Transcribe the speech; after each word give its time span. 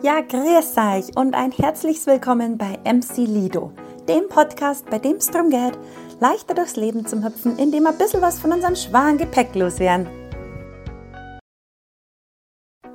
Ja, 0.00 0.20
grüß 0.20 0.76
euch 0.76 1.16
und 1.16 1.34
ein 1.34 1.50
herzliches 1.50 2.06
Willkommen 2.06 2.56
bei 2.56 2.78
MC 2.84 3.26
Lido, 3.26 3.72
dem 4.08 4.28
Podcast, 4.28 4.88
bei 4.88 5.00
dem 5.00 5.16
es 5.16 5.26
darum 5.26 5.50
geht, 5.50 5.76
leichter 6.20 6.54
durchs 6.54 6.76
Leben 6.76 7.04
zu 7.04 7.24
hüpfen, 7.24 7.58
indem 7.58 7.82
wir 7.82 7.90
ein 7.90 7.98
bisschen 7.98 8.22
was 8.22 8.38
von 8.38 8.52
unserem 8.52 8.76
schweren 8.76 9.18
Gepäck 9.18 9.56
loswerden. 9.56 10.06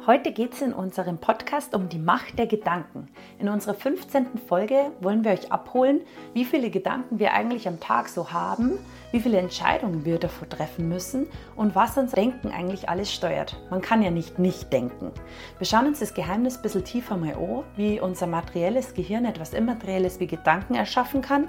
Heute 0.05 0.34
geht 0.34 0.52
es 0.52 0.62
in 0.62 0.73
unserem 0.73 1.18
Podcast 1.18 1.73
um 1.73 1.88
die 1.88 1.97
Macht 1.97 2.38
der 2.38 2.46
Gedanken. 2.46 3.07
In 3.39 3.48
unserer 3.48 3.73
15. 3.73 4.38
Folge 4.50 4.91
wollen 5.00 5.23
wir 5.23 5.32
euch 5.32 5.50
abholen, 5.50 6.02
wie 6.34 6.43
viele 6.43 6.70
Gedanken 6.70 7.20
wir 7.20 7.32
eigentlich 7.32 7.70
am 7.70 7.79
Tag 7.79 8.10
so 8.10 8.34
haben, 8.34 8.79
wie 9.14 9.21
viele 9.21 9.38
Entscheidungen 9.38 10.04
wir 10.04 10.20
davor 10.20 10.50
treffen 10.50 10.89
müssen 10.89 11.28
und 11.55 11.74
was 11.74 11.97
uns 11.97 12.11
Denken 12.11 12.52
eigentlich 12.52 12.89
alles 12.89 13.14
steuert. 13.14 13.55
Man 13.70 13.82
kann 13.82 14.02
ja 14.02 14.11
nicht 14.11 14.39
nicht 14.39 14.74
denken. 14.74 15.10
Wir 15.57 15.66
schauen 15.66 15.88
uns 15.88 16.02
das 16.02 16.14
Geheimnis 16.14 16.57
ein 16.57 16.64
bisschen 16.64 16.83
tiefer 16.83 17.15
mal 17.15 17.36
an, 17.36 17.64
wie 17.78 18.01
unser 18.01 18.28
materielles 18.28 18.93
Gehirn 18.96 19.24
etwas 19.24 19.54
Immaterielles 19.54 20.20
wie 20.20 20.28
Gedanken 20.28 20.75
erschaffen 20.75 21.21
kann. 21.21 21.47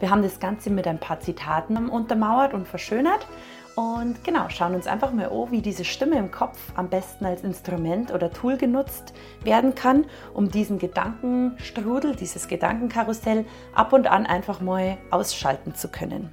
Wir 0.00 0.10
haben 0.10 0.22
das 0.22 0.40
Ganze 0.40 0.70
mit 0.70 0.88
ein 0.88 0.98
paar 0.98 1.20
Zitaten 1.20 1.76
untermauert 1.90 2.54
und 2.54 2.66
verschönert 2.66 3.26
und 3.74 4.22
genau, 4.22 4.50
schauen 4.50 4.74
uns 4.74 4.86
einfach 4.86 5.12
mal 5.12 5.26
an, 5.26 5.50
wie 5.50 5.62
diese 5.62 5.84
Stimme 5.84 6.18
im 6.18 6.30
Kopf 6.30 6.58
am 6.74 6.90
besten 6.90 7.24
als 7.24 7.42
Instrument 7.42 8.12
oder 8.12 8.30
Tool 8.30 8.58
genutzt 8.58 9.14
werden 9.44 9.74
kann, 9.74 10.04
um 10.34 10.50
diesen 10.50 10.78
Gedankenstrudel, 10.78 12.14
dieses 12.14 12.48
Gedankenkarussell 12.48 13.46
ab 13.74 13.92
und 13.92 14.06
an 14.06 14.26
einfach 14.26 14.60
mal 14.60 14.98
ausschalten 15.10 15.74
zu 15.74 15.88
können. 15.88 16.30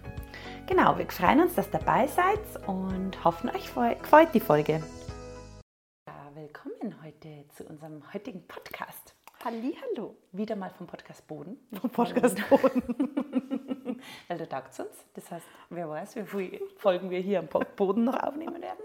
Genau, 0.68 0.98
wir 0.98 1.08
freuen 1.08 1.42
uns, 1.42 1.56
dass 1.56 1.68
ihr 1.68 1.80
dabei 1.80 2.08
seid 2.08 2.68
und 2.68 3.24
hoffen, 3.24 3.50
euch 3.50 3.74
gefällt 4.02 4.34
die 4.34 4.40
Folge. 4.40 4.84
Ja, 6.08 6.32
willkommen 6.36 6.96
heute 7.04 7.46
zu 7.56 7.64
unserem 7.64 8.04
heutigen 8.14 8.46
Podcast. 8.48 9.16
Hallo. 9.44 10.18
Wieder 10.34 10.58
mal 10.58 10.72
vom 10.72 10.88
Podcast 10.88 11.26
Boden. 11.26 11.58
Vom 11.80 11.90
Podcast 11.90 12.38
Boden. 12.50 13.26
Weil 14.28 14.38
du 14.38 14.48
taugt 14.48 14.80
uns. 14.80 15.06
Das 15.14 15.32
heißt, 15.32 15.46
wer 15.70 15.90
weiß, 15.90 16.16
wie 16.16 16.24
viele 16.24 16.60
Folgen 16.78 17.10
wir 17.10 17.20
hier 17.20 17.40
am 17.40 17.48
Boden 17.48 18.06
noch 18.06 18.22
aufnehmen 18.22 18.62
werden. 18.62 18.84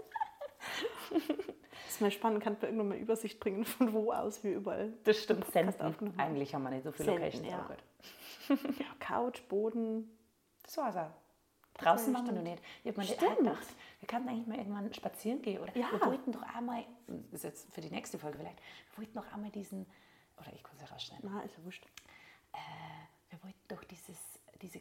Das 1.11 1.93
ist 1.95 2.01
mal 2.01 2.11
spannend, 2.11 2.43
kann 2.43 2.53
man 2.53 2.63
irgendwann 2.63 2.87
mal 2.89 2.97
Übersicht 2.97 3.39
bringen, 3.39 3.63
von 3.65 3.93
wo 3.93 4.11
aus 4.11 4.43
wir 4.43 4.55
überall. 4.55 4.91
Das 5.03 5.17
stimmt, 5.17 5.45
senden. 5.51 6.13
Eigentlich 6.17 6.53
haben 6.53 6.63
wir 6.63 6.71
nicht 6.71 6.83
so 6.83 6.91
viele 6.91 7.11
Locations. 7.11 7.47
Ja. 7.47 7.69
ja, 8.49 8.85
Couch, 8.99 9.41
Boden. 9.47 10.09
Das 10.63 10.77
war's 10.77 10.97
auch. 10.97 11.11
Draußen 11.77 12.13
waren 12.13 12.25
wir 12.25 12.33
noch 12.33 12.41
nicht. 12.41 12.61
Ich 12.83 12.91
habe 12.91 13.01
mir 13.01 13.35
gedacht, 13.35 13.67
wir 13.99 14.07
könnten 14.07 14.29
eigentlich 14.29 14.47
mal 14.47 14.57
irgendwann 14.57 14.93
spazieren 14.93 15.41
gehen. 15.41 15.61
Oder 15.61 15.75
ja. 15.77 15.91
wir 15.91 16.05
wollten 16.05 16.31
doch 16.31 16.41
einmal, 16.41 16.85
das 17.07 17.33
ist 17.33 17.43
jetzt 17.43 17.73
für 17.73 17.81
die 17.81 17.89
nächste 17.89 18.17
Folge 18.17 18.37
vielleicht, 18.37 18.57
wir 18.91 18.97
wollten 18.97 19.17
doch 19.17 19.31
einmal 19.33 19.51
diesen, 19.51 19.85
oder 20.37 20.53
ich 20.53 20.63
kann 20.63 20.75
es 20.75 20.81
ja 20.81 20.87
rausschneiden. 20.87 21.29
Na, 21.31 21.41
ist 21.41 21.57
ja 21.57 21.63
wurscht. 21.65 21.85
Äh, 22.53 22.57
wir 23.29 23.43
wollten 23.43 23.67
doch 23.67 23.83
dieses, 23.83 24.17
diese, 24.61 24.79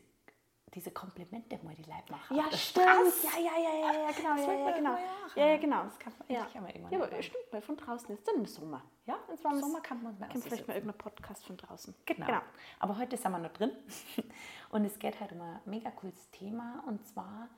diese 0.75 0.91
Komplimente 0.91 1.59
mal 1.63 1.75
die 1.75 1.89
Leib 1.89 2.11
machen. 2.11 2.37
Ja, 2.37 2.51
stimmt. 2.57 2.87
Ja, 2.87 3.39
ja, 3.39 3.59
ja, 3.59 3.93
ja, 3.93 4.03
ja, 4.03 4.11
genau. 4.11 4.37
Das 4.37 4.47
ja, 4.47 4.53
ja, 4.53 4.77
genau. 4.77 4.97
Ja, 5.37 5.47
ja, 5.47 5.57
genau. 5.57 5.85
Das 5.85 5.99
kann 5.99 6.13
man 6.19 6.37
ja. 6.37 6.47
ja 6.53 6.61
mal 6.61 6.71
irgendwann. 6.71 6.93
Ja, 6.93 7.07
aber 7.07 7.23
stimmt, 7.23 7.45
weil 7.51 7.63
von 7.63 7.77
draußen 7.77 8.15
ist 8.15 8.27
dann 8.27 8.37
im 8.37 8.47
Sommer. 8.47 8.83
Ja, 9.07 9.19
im 9.29 9.61
Sommer 9.61 9.81
kann 9.81 10.03
man 10.03 10.19
mal 10.19 10.29
vielleicht 10.31 10.67
mal 10.67 10.75
irgendeinen 10.75 10.99
Podcast 10.99 11.45
von 11.47 11.57
draußen. 11.57 11.95
Genau. 12.07 12.27
genau. 12.27 12.41
Aber 12.81 12.99
heute 12.99 13.17
sind 13.17 13.31
wir 13.31 13.39
noch 13.39 13.53
drin. 13.53 13.71
Und 14.71 14.85
es 14.85 14.99
geht 14.99 15.21
halt 15.21 15.33
um 15.33 15.41
ein 15.41 15.61
mega 15.67 15.91
cooles 15.93 16.31
Thema 16.33 16.83
und 16.87 17.07
zwar 17.07 17.49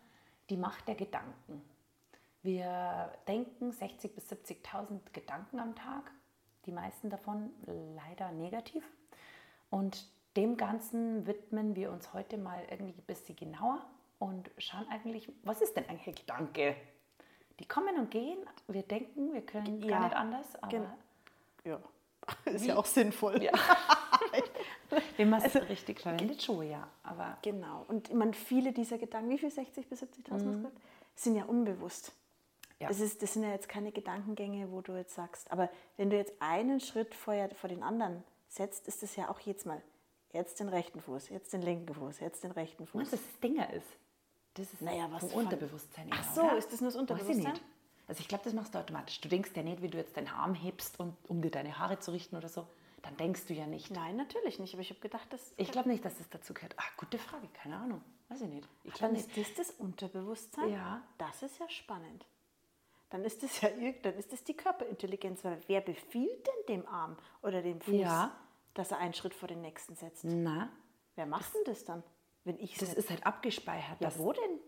die 0.50 0.58
Macht 0.58 0.86
der 0.86 0.96
Gedanken. 0.96 1.62
Wir 2.42 3.10
denken 3.26 3.70
60.000 3.70 4.14
bis 4.14 4.30
70.000 4.30 5.00
Gedanken 5.12 5.58
am 5.58 5.74
Tag, 5.74 6.12
die 6.66 6.72
meisten 6.72 7.08
davon 7.08 7.50
leider 7.64 8.30
negativ. 8.32 8.84
Und 9.70 10.06
dem 10.36 10.56
Ganzen 10.56 11.26
widmen 11.26 11.74
wir 11.74 11.90
uns 11.90 12.12
heute 12.12 12.38
mal 12.38 12.62
irgendwie 12.70 12.92
ein 12.92 13.04
bisschen 13.06 13.36
genauer 13.36 13.84
und 14.18 14.50
schauen 14.58 14.86
eigentlich, 14.90 15.30
was 15.42 15.60
ist 15.60 15.76
denn 15.76 15.88
eigentlich 15.88 16.08
ein 16.08 16.14
Gedanke? 16.14 16.76
Die 17.58 17.66
kommen 17.66 17.96
und 17.98 18.10
gehen, 18.10 18.38
wir 18.68 18.82
denken, 18.82 19.32
wir 19.32 19.42
können 19.42 19.80
ja, 19.82 19.88
gar 19.88 20.04
nicht 20.04 20.16
anders, 20.16 20.62
aber. 20.62 20.96
Ja, 21.64 21.80
ist 22.44 22.64
wie? 22.64 22.68
ja 22.68 22.76
auch 22.76 22.84
sinnvoll. 22.84 23.42
Ja. 23.42 23.52
Wenn 25.16 25.30
man 25.30 25.40
es 25.42 25.56
also, 25.56 25.66
richtig 25.68 26.00
verwendet, 26.00 26.42
schon, 26.42 26.68
ja. 26.68 26.88
Aber 27.02 27.38
genau. 27.42 27.84
Und 27.88 28.12
man, 28.12 28.34
viele 28.34 28.72
dieser 28.72 28.98
Gedanken, 28.98 29.30
wie 29.30 29.38
viel 29.38 29.48
60.000 29.48 29.88
bis 29.88 30.02
70.000 30.02 30.44
mhm. 30.44 30.66
sind 31.14 31.36
ja 31.36 31.44
unbewusst. 31.44 32.12
Ja. 32.78 32.88
Das, 32.88 33.00
ist, 33.00 33.22
das 33.22 33.32
sind 33.32 33.42
ja 33.42 33.50
jetzt 33.50 33.68
keine 33.68 33.90
Gedankengänge, 33.90 34.70
wo 34.70 34.82
du 34.82 34.92
jetzt 34.92 35.14
sagst, 35.14 35.50
aber 35.50 35.70
wenn 35.96 36.10
du 36.10 36.16
jetzt 36.16 36.34
einen 36.40 36.80
Schritt 36.80 37.14
vorher, 37.14 37.48
vor 37.54 37.68
den 37.68 37.82
anderen 37.82 38.22
setzt, 38.48 38.86
ist 38.86 39.02
das 39.02 39.16
ja 39.16 39.30
auch 39.30 39.40
jetzt 39.40 39.64
mal, 39.64 39.80
jetzt 40.32 40.60
den 40.60 40.68
rechten 40.68 41.00
Fuß, 41.00 41.28
jetzt 41.30 41.52
den 41.52 41.62
linken 41.62 41.94
Fuß, 41.94 42.20
jetzt 42.20 42.44
den 42.44 42.52
rechten 42.52 42.86
Fuß. 42.86 43.02
Was 43.02 43.10
das 43.10 43.40
Dinger 43.42 43.72
ist. 43.72 43.86
Das 44.54 44.72
ist 44.72 44.82
naja, 44.82 45.08
was 45.10 45.30
vom 45.30 45.44
Unterbewusstsein. 45.44 46.08
Ach 46.10 46.34
so, 46.34 46.42
oder? 46.42 46.56
ist 46.56 46.72
das 46.72 46.80
nur 46.80 46.90
das 46.90 46.98
Unterbewusstsein? 46.98 47.58
Also 48.08 48.20
ich 48.20 48.28
glaube, 48.28 48.44
das 48.44 48.52
machst 48.52 48.74
du 48.74 48.78
automatisch. 48.78 49.20
Du 49.20 49.28
denkst 49.28 49.50
ja 49.54 49.62
nicht, 49.62 49.82
wie 49.82 49.88
du 49.88 49.98
jetzt 49.98 50.16
deinen 50.16 50.28
Arm 50.28 50.54
hebst, 50.54 50.98
und, 51.00 51.16
um 51.28 51.42
dir 51.42 51.50
deine 51.50 51.78
Haare 51.78 51.98
zu 51.98 52.12
richten 52.12 52.36
oder 52.36 52.48
so 52.48 52.66
dann 53.06 53.16
denkst 53.16 53.46
du 53.46 53.54
ja 53.54 53.66
nicht. 53.66 53.90
Nein, 53.90 54.16
natürlich 54.16 54.58
nicht. 54.58 54.74
Aber 54.74 54.82
ich 54.82 54.90
habe 54.90 55.00
gedacht, 55.00 55.32
dass. 55.32 55.54
Ich 55.56 55.70
glaube 55.70 55.88
nicht, 55.88 56.04
dass 56.04 56.18
das 56.18 56.28
dazu 56.28 56.52
gehört. 56.52 56.74
Ah, 56.76 56.84
gute 56.96 57.18
Frage, 57.18 57.46
keine 57.54 57.76
Ahnung. 57.76 58.02
Weiß 58.28 58.40
ich 58.40 58.48
nicht. 58.48 58.68
Ich 58.82 58.94
dann 58.94 59.14
ist 59.14 59.36
das 59.36 59.54
das 59.54 59.70
Unterbewusstsein? 59.70 60.70
Ja. 60.70 61.02
Das 61.18 61.42
ist 61.42 61.58
ja 61.60 61.68
spannend. 61.68 62.26
Dann 63.10 63.24
ist 63.24 63.44
das 63.44 63.60
ja 63.60 63.68
dann 64.02 64.14
ist 64.14 64.32
das 64.32 64.42
die 64.42 64.54
Körperintelligenz. 64.54 65.44
Weil 65.44 65.60
wer 65.68 65.80
befiehlt 65.80 66.46
denn 66.46 66.76
dem 66.80 66.88
Arm 66.88 67.16
oder 67.42 67.62
dem 67.62 67.80
Fuß, 67.80 67.94
ja. 67.94 68.36
Dass 68.78 68.90
er 68.90 68.98
einen 68.98 69.14
Schritt 69.14 69.34
vor 69.34 69.48
den 69.48 69.60
nächsten 69.60 69.96
setzt? 69.96 70.24
Na. 70.24 70.70
Wer 71.14 71.26
macht 71.26 71.54
denn 71.54 71.64
das 71.64 71.84
dann? 71.84 72.02
Wenn 72.44 72.58
ich 72.58 72.76
das 72.76 72.94
ist 72.94 73.10
halt 73.10 73.26
abgespeichert. 73.26 74.00
Ja, 74.00 74.16
wo 74.18 74.32
denn? 74.32 74.60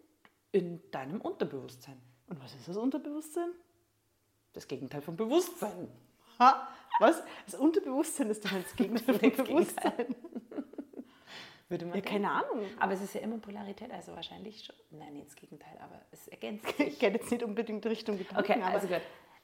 In 0.51 0.91
deinem 0.91 1.21
Unterbewusstsein. 1.21 2.01
Und 2.27 2.43
was 2.43 2.55
ist 2.55 2.69
das 2.69 2.77
Unterbewusstsein? 2.77 3.51
Das 4.53 4.67
Gegenteil 4.67 5.03
vom 5.03 5.17
Bewusstsein. 5.17 5.89
Ha, 6.39 6.69
was? 7.01 7.23
Das 7.47 7.55
Unterbewusstsein 7.55 8.31
ist 8.31 8.45
doch 8.45 8.51
das 8.51 8.75
Gegenteil 8.77 9.19
vom 9.19 9.31
Bewusstsein. 9.47 10.15
Würde 11.69 11.85
man 11.85 11.97
ja, 11.97 12.01
keine 12.01 12.31
Ahnung. 12.31 12.65
Aber 12.79 12.95
es 12.95 13.03
ist 13.03 13.15
ja 13.15 13.21
immer 13.21 13.39
Polarität, 13.39 13.91
also 13.91 14.15
wahrscheinlich 14.15 14.65
schon. 14.65 14.75
Nein, 14.91 15.13
nicht 15.13 15.27
das 15.27 15.37
Gegenteil, 15.37 15.77
aber 15.81 16.01
es 16.11 16.27
ergänzt 16.29 16.67
sich. 16.77 16.89
Ich 16.89 16.99
gehe 16.99 17.11
jetzt 17.11 17.31
nicht 17.31 17.43
unbedingt 17.43 17.85
Richtung 17.85 18.17
Gedanken, 18.17 18.41
okay, 18.41 18.63
also 18.63 18.89
gut. 18.89 19.03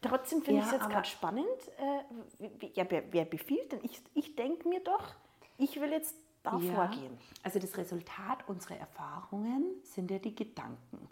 Trotzdem 0.08 0.42
finde 0.42 0.60
ja, 0.60 0.66
ich 0.66 0.72
es 0.72 0.80
jetzt 0.80 0.90
gerade 0.90 1.08
spannend. 1.08 1.46
Äh, 1.78 2.68
ja, 2.74 2.84
wer, 2.88 3.12
wer, 3.12 3.24
befiehlt 3.24 3.72
denn? 3.72 3.80
Ich, 3.82 4.02
ich 4.14 4.36
denke 4.36 4.68
mir 4.68 4.80
doch, 4.80 5.14
ich 5.58 5.80
will 5.80 5.90
jetzt 5.90 6.16
da 6.42 6.58
ja, 6.58 6.74
vorgehen. 6.74 7.16
Also 7.42 7.58
das 7.58 7.76
Resultat 7.76 8.48
unserer 8.48 8.76
Erfahrungen 8.76 9.64
sind 9.82 10.10
ja 10.10 10.18
die 10.18 10.34
Gedanken. 10.34 11.08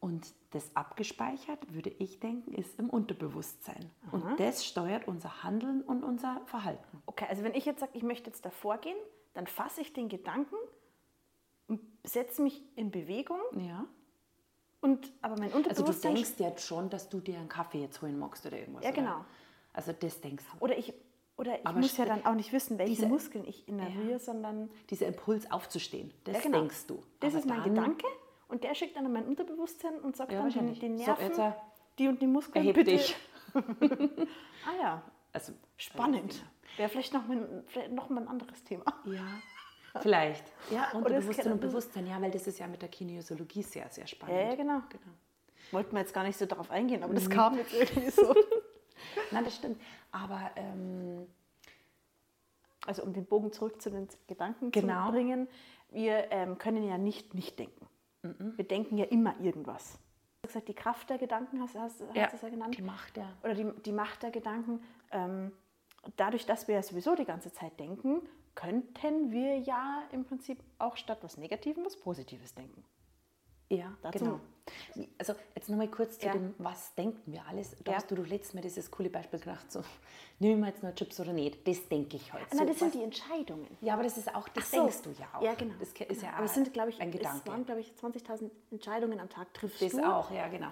Und 0.00 0.34
das 0.50 0.76
abgespeichert, 0.76 1.72
würde 1.72 1.88
ich 1.88 2.20
denken, 2.20 2.52
ist 2.52 2.78
im 2.78 2.90
Unterbewusstsein. 2.90 3.90
Aha. 4.08 4.16
Und 4.16 4.38
das 4.38 4.66
steuert 4.66 5.08
unser 5.08 5.42
Handeln 5.42 5.80
und 5.80 6.04
unser 6.04 6.42
Verhalten. 6.44 7.02
Okay, 7.06 7.24
also 7.26 7.42
wenn 7.42 7.54
ich 7.54 7.64
jetzt 7.64 7.80
sage, 7.80 7.92
ich 7.94 8.02
möchte 8.02 8.28
jetzt 8.28 8.44
davor 8.44 8.76
gehen, 8.76 8.98
dann 9.32 9.46
fasse 9.46 9.80
ich 9.80 9.94
den 9.94 10.10
Gedanken 10.10 10.56
und 11.68 11.80
setze 12.02 12.42
mich 12.42 12.62
in 12.76 12.90
Bewegung. 12.90 13.40
Ja. 13.56 13.86
Und, 14.84 15.10
aber 15.22 15.38
mein 15.38 15.50
Unterbewusstsein... 15.50 15.86
Also 15.86 16.08
du 16.08 16.14
denkst 16.14 16.32
jetzt 16.40 16.66
schon, 16.66 16.90
dass 16.90 17.08
du 17.08 17.18
dir 17.20 17.38
einen 17.38 17.48
Kaffee 17.48 17.80
jetzt 17.80 18.02
holen 18.02 18.18
magst 18.18 18.44
oder 18.44 18.58
irgendwas. 18.58 18.84
Ja, 18.84 18.90
genau. 18.90 19.12
Oder? 19.12 19.24
Also 19.72 19.92
das 19.98 20.20
denkst 20.20 20.44
du. 20.52 20.62
Oder 20.62 20.76
ich, 20.76 20.92
oder 21.38 21.58
ich 21.58 21.72
muss 21.72 21.96
ja 21.96 22.04
dann 22.04 22.26
auch 22.26 22.34
nicht 22.34 22.52
wissen, 22.52 22.76
welche 22.76 22.96
diese, 22.96 23.06
Muskeln 23.06 23.46
ich 23.46 23.66
innerviere, 23.66 24.10
ja. 24.10 24.18
sondern... 24.18 24.68
Dieser 24.90 25.06
Impuls 25.06 25.50
aufzustehen, 25.50 26.12
das 26.24 26.34
ja, 26.34 26.40
genau. 26.42 26.58
denkst 26.58 26.86
du. 26.86 27.02
Das 27.20 27.30
aber 27.30 27.38
ist 27.38 27.46
mein 27.46 27.62
Gedanke 27.62 28.06
und 28.48 28.62
der 28.62 28.74
schickt 28.74 28.94
dann 28.94 29.06
an 29.06 29.12
mein 29.14 29.24
Unterbewusstsein 29.24 29.98
und 30.00 30.16
sagt 30.16 30.32
ja, 30.32 30.42
dann 30.42 30.52
den, 30.52 30.78
den 30.78 30.94
Nerven, 30.96 31.32
so, 31.32 31.54
die 31.98 32.08
und 32.08 32.20
die 32.20 32.26
Muskeln 32.26 32.66
bitte. 32.66 32.84
dich. 32.84 33.16
ah 33.54 34.82
ja, 34.82 35.02
also 35.32 35.54
spannend. 35.78 36.44
Wäre 36.76 36.90
vielleicht 36.90 37.14
noch, 37.14 37.26
mal, 37.26 37.64
vielleicht 37.68 37.92
noch 37.92 38.10
mal 38.10 38.20
ein 38.20 38.28
anderes 38.28 38.62
Thema. 38.64 38.84
Ja, 39.06 39.24
vielleicht. 40.00 40.44
Ja, 40.70 40.90
Unterbewusstsein 40.92 41.52
und 41.52 41.60
Bewusstsein, 41.60 42.06
ja, 42.06 42.20
weil 42.20 42.30
das 42.30 42.46
ist 42.46 42.58
ja 42.58 42.66
mit 42.66 42.82
der 42.82 42.88
Kinesiologie 42.88 43.62
sehr, 43.62 43.88
sehr 43.90 44.06
spannend. 44.06 44.36
Ja, 44.36 44.54
genau. 44.54 44.80
genau. 44.88 45.12
Wollten 45.70 45.92
wir 45.92 46.00
jetzt 46.00 46.14
gar 46.14 46.24
nicht 46.24 46.38
so 46.38 46.46
darauf 46.46 46.70
eingehen, 46.70 47.02
aber 47.02 47.14
das 47.14 47.24
mhm. 47.24 47.30
kam 47.30 47.56
jetzt 47.56 47.72
irgendwie 47.72 48.10
so. 48.10 48.34
Nein, 49.30 49.44
das 49.44 49.56
stimmt. 49.56 49.80
Aber 50.12 50.50
ähm, 50.56 51.26
also 52.86 53.02
um 53.02 53.12
den 53.12 53.24
Bogen 53.24 53.52
zurück 53.52 53.80
zu 53.80 53.90
den 53.90 54.08
Gedanken 54.26 54.70
genau. 54.70 55.06
zu 55.06 55.12
bringen, 55.12 55.48
wir 55.90 56.30
ähm, 56.30 56.58
können 56.58 56.86
ja 56.86 56.98
nicht 56.98 57.34
nicht 57.34 57.58
denken. 57.58 57.86
Mhm. 58.22 58.54
Wir 58.56 58.66
denken 58.66 58.98
ja 58.98 59.04
immer 59.06 59.38
irgendwas. 59.40 59.92
Du 59.92 60.48
hast 60.48 60.52
gesagt, 60.52 60.68
die 60.68 60.74
Kraft 60.74 61.08
der 61.08 61.18
Gedanken 61.18 61.60
hast, 61.60 61.74
hast, 61.74 62.02
hast 62.02 62.16
ja, 62.16 62.26
du 62.26 62.36
es 62.36 62.42
ja 62.42 62.48
genannt. 62.50 62.76
Die 62.76 62.82
Macht 62.82 63.16
der. 63.16 63.32
Oder 63.42 63.54
die, 63.54 63.72
die 63.84 63.92
Macht 63.92 64.22
der 64.22 64.30
Gedanken. 64.30 64.82
Ähm, 65.10 65.52
dadurch, 66.16 66.44
dass 66.44 66.68
wir 66.68 66.74
ja 66.74 66.82
sowieso 66.82 67.14
die 67.14 67.24
ganze 67.24 67.52
Zeit 67.52 67.78
denken, 67.80 68.20
könnten 68.54 69.30
wir 69.30 69.58
ja 69.58 70.02
im 70.12 70.24
Prinzip 70.24 70.58
auch 70.78 70.96
statt 70.96 71.18
was 71.22 71.36
Negatives 71.36 71.84
was 71.84 71.96
Positives 71.96 72.54
denken. 72.54 72.84
Ja, 73.70 73.96
Dazu. 74.02 74.18
genau. 74.18 74.40
Also 75.18 75.34
jetzt 75.54 75.68
nochmal 75.68 75.88
kurz 75.88 76.18
zu 76.18 76.26
Ja. 76.26 76.32
dem, 76.32 76.54
was 76.58 76.94
denken 76.94 77.32
wir 77.32 77.44
alles. 77.48 77.74
Da 77.82 77.92
Ja. 77.92 77.96
hast 77.98 78.10
du, 78.10 78.14
du 78.14 78.22
letztes 78.22 78.54
Mal 78.54 78.60
dieses 78.60 78.90
coole 78.90 79.08
Beispiel 79.10 79.40
gedacht, 79.40 79.72
so, 79.72 79.82
nehme 80.38 80.54
ich 80.54 80.60
mir 80.60 80.66
jetzt 80.68 80.82
noch 80.82 80.94
Chips 80.94 81.18
oder 81.18 81.32
nicht? 81.32 81.66
Das 81.66 81.88
denke 81.88 82.16
ich 82.16 82.32
heute. 82.32 82.44
Na, 82.52 82.58
so, 82.58 82.64
das 82.66 82.78
sind 82.78 82.88
was- 82.88 82.92
die 82.98 83.02
Entscheidungen. 83.02 83.66
ja, 83.80 83.94
aber 83.94 84.02
das 84.02 84.16
ist 84.18 84.32
auch, 84.34 84.46
das 84.50 84.70
so. 84.70 84.76
denkst 84.82 85.02
du 85.02 85.10
ja 85.18 85.26
auch. 85.34 85.42
Ja, 85.42 85.54
genau. 85.54 85.74
Das 85.80 85.88
ist 85.92 86.22
ja 86.22 86.32
Aber 86.34 86.44
es 86.44 86.54
sind, 86.54 86.72
glaube 86.72 86.90
ich, 86.90 87.00
ein 87.00 87.08
es 87.08 87.16
Gedanke. 87.16 87.46
waren, 87.50 87.64
glaube 87.64 87.80
ich, 87.80 87.92
20.000 87.96 88.50
Entscheidungen 88.70 89.18
am 89.18 89.30
Tag 89.30 89.52
triffst 89.54 89.80
das 89.82 89.92
du. 89.92 90.06
auch, 90.06 90.30
ja, 90.30 90.46
genau. 90.48 90.68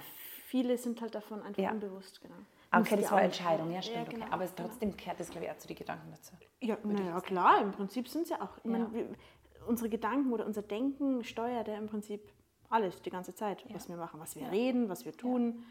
Viele 0.47 0.77
sind 0.77 1.01
halt 1.01 1.15
davon 1.15 1.43
einfach 1.43 1.63
Ja. 1.63 1.71
unbewusst, 1.73 2.21
genau. 2.21 2.37
Okay, 2.73 2.97
das 2.97 3.11
war 3.11 3.19
auch- 3.19 3.23
Entscheidung, 3.23 3.71
ja, 3.71 3.83
stimmt. 3.83 4.11
genau, 4.11 4.25
okay. 4.25 4.33
Aber 4.35 4.45
es 4.45 4.55
trotzdem 4.55 4.97
kehrt 4.97 5.21
das, 5.21 5.31
glaube 5.31 5.47
ich, 5.47 5.53
auch 5.53 5.59
zu 5.59 5.69
den 5.69 5.77
Gedanken 5.77 6.11
dazu. 6.11 6.35
Ja, 6.61 6.77
naja, 6.85 7.21
klar, 7.21 7.61
im 7.61 7.73
Prinzip 7.73 8.09
sind 8.09 8.23
es 8.23 8.31
ja 8.31 8.41
auch. 8.41 8.57
Ja. 8.65 8.71
meine, 8.71 8.93
wir, 8.93 9.09
unsere 9.67 9.89
Gedanken 9.89 10.33
oder 10.33 10.47
unser 10.47 10.63
Denken 10.63 11.23
steuert 11.25 11.69
ja 11.69 11.77
im 11.77 11.87
Prinzip 11.87 12.33
alles 12.69 13.03
die 13.03 13.11
ganze 13.11 13.35
Zeit, 13.35 13.65
was 13.75 13.89
wir 13.89 13.97
machen, 13.97 14.19
was 14.21 14.35
wir 14.37 14.51
reden, 14.51 14.89
was 14.89 15.05
wir 15.05 15.13
tun. 15.13 15.63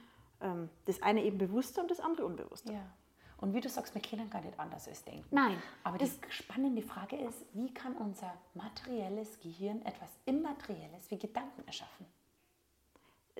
Ähm, 0.41 0.69
das 0.85 1.01
eine 1.01 1.23
eben 1.23 1.37
bewusster 1.37 1.81
und 1.81 1.89
das 1.91 1.99
andere 1.99 2.25
unbewusster. 2.25 2.73
Ja. 2.73 2.93
Und 3.37 3.55
wie 3.55 3.59
du 3.61 3.69
sagst, 3.69 3.95
wir 3.95 4.01
können 4.03 4.29
gar 4.29 4.41
nicht 4.41 4.59
anders 4.59 4.87
als 4.87 5.03
denken. 5.03 5.25
Nein, 5.31 5.57
Aber 5.83 5.97
die 5.97 6.09
spannende 6.29 6.83
Frage 6.83 7.15
ist, 7.15 7.43
wie 7.53 7.73
kann 7.73 7.93
unser 7.97 8.31
materielles 8.53 9.39
Gehirn 9.39 9.81
etwas 9.83 10.09
Immaterielles 10.25 11.09
wie 11.09 11.17
Gedanken 11.17 11.63
erschaffen? 11.65 12.05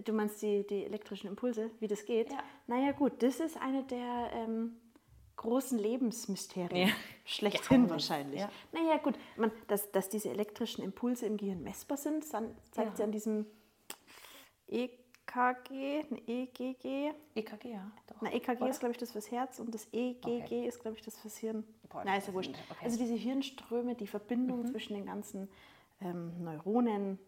Du 0.03 0.13
meinst 0.13 0.41
die, 0.41 0.65
die 0.65 0.85
elektrischen 0.85 1.27
Impulse, 1.27 1.69
wie 1.79 1.87
das 1.87 2.05
geht? 2.05 2.31
Ja. 2.31 2.39
Naja, 2.67 2.91
gut, 2.91 3.21
das 3.23 3.39
ist 3.39 3.57
eine 3.61 3.83
der 3.83 4.31
ähm, 4.33 4.75
großen 5.35 5.77
Lebensmysterien. 5.77 6.87
Ja. 6.87 6.93
Schlechthin 7.25 7.67
Geheimnis, 7.87 7.91
wahrscheinlich. 7.91 8.39
ja. 8.41 8.49
Naja, 8.71 8.97
gut, 8.97 9.15
man, 9.37 9.51
dass, 9.67 9.91
dass 9.91 10.09
diese 10.09 10.29
elektrischen 10.29 10.83
Impulse 10.83 11.25
im 11.25 11.37
Gehirn 11.37 11.61
messbar 11.63 11.97
sind, 11.97 12.31
dann 12.33 12.55
zeigt 12.71 12.91
Ja. 12.91 12.95
sie 12.97 13.03
an 13.03 13.11
diesem 13.11 13.45
EKG, 14.67 16.05
ein 16.09 16.21
EGG. 16.27 17.11
EKG, 17.35 17.67
E 17.67 17.71
ja. 17.71 17.91
Doch. 18.07 18.17
Na, 18.21 18.31
EKG 18.33 18.57
Oder? 18.61 18.69
ist, 18.69 18.79
glaube 18.79 18.91
ich, 18.93 18.97
das 18.97 19.11
fürs 19.11 19.29
Herz 19.31 19.59
und 19.59 19.73
das 19.73 19.87
EGG 19.91 20.43
Okay. 20.43 20.67
ist, 20.67 20.79
glaube 20.79 20.97
ich, 20.97 21.03
das 21.03 21.17
fürs 21.17 21.37
Hirn. 21.37 21.63
Boah, 21.89 22.03
Nein, 22.05 22.17
ist 22.19 22.27
ja 22.27 22.33
wurscht. 22.33 22.51
Okay. 22.69 22.85
Also 22.85 22.97
diese 22.97 23.15
Hirnströme, 23.15 23.95
die 23.95 24.07
Verbindung 24.07 24.65
zwischen 24.65 24.93
den 24.93 25.05
ganzen 25.05 25.49
ähm, 25.99 26.43
Neuronen 26.43 27.19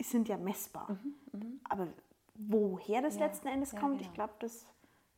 sind 0.00 0.28
ja 0.28 0.36
messbar. 0.36 0.98
Aber 1.68 1.88
woher 2.34 3.02
das 3.02 3.16
Ja, 3.16 3.26
letzten 3.26 3.48
Endes 3.48 3.72
ja, 3.72 3.80
kommt, 3.80 3.98
genau. 3.98 4.08
ich 4.08 4.14
glaube, 4.14 4.34
das 4.38 4.66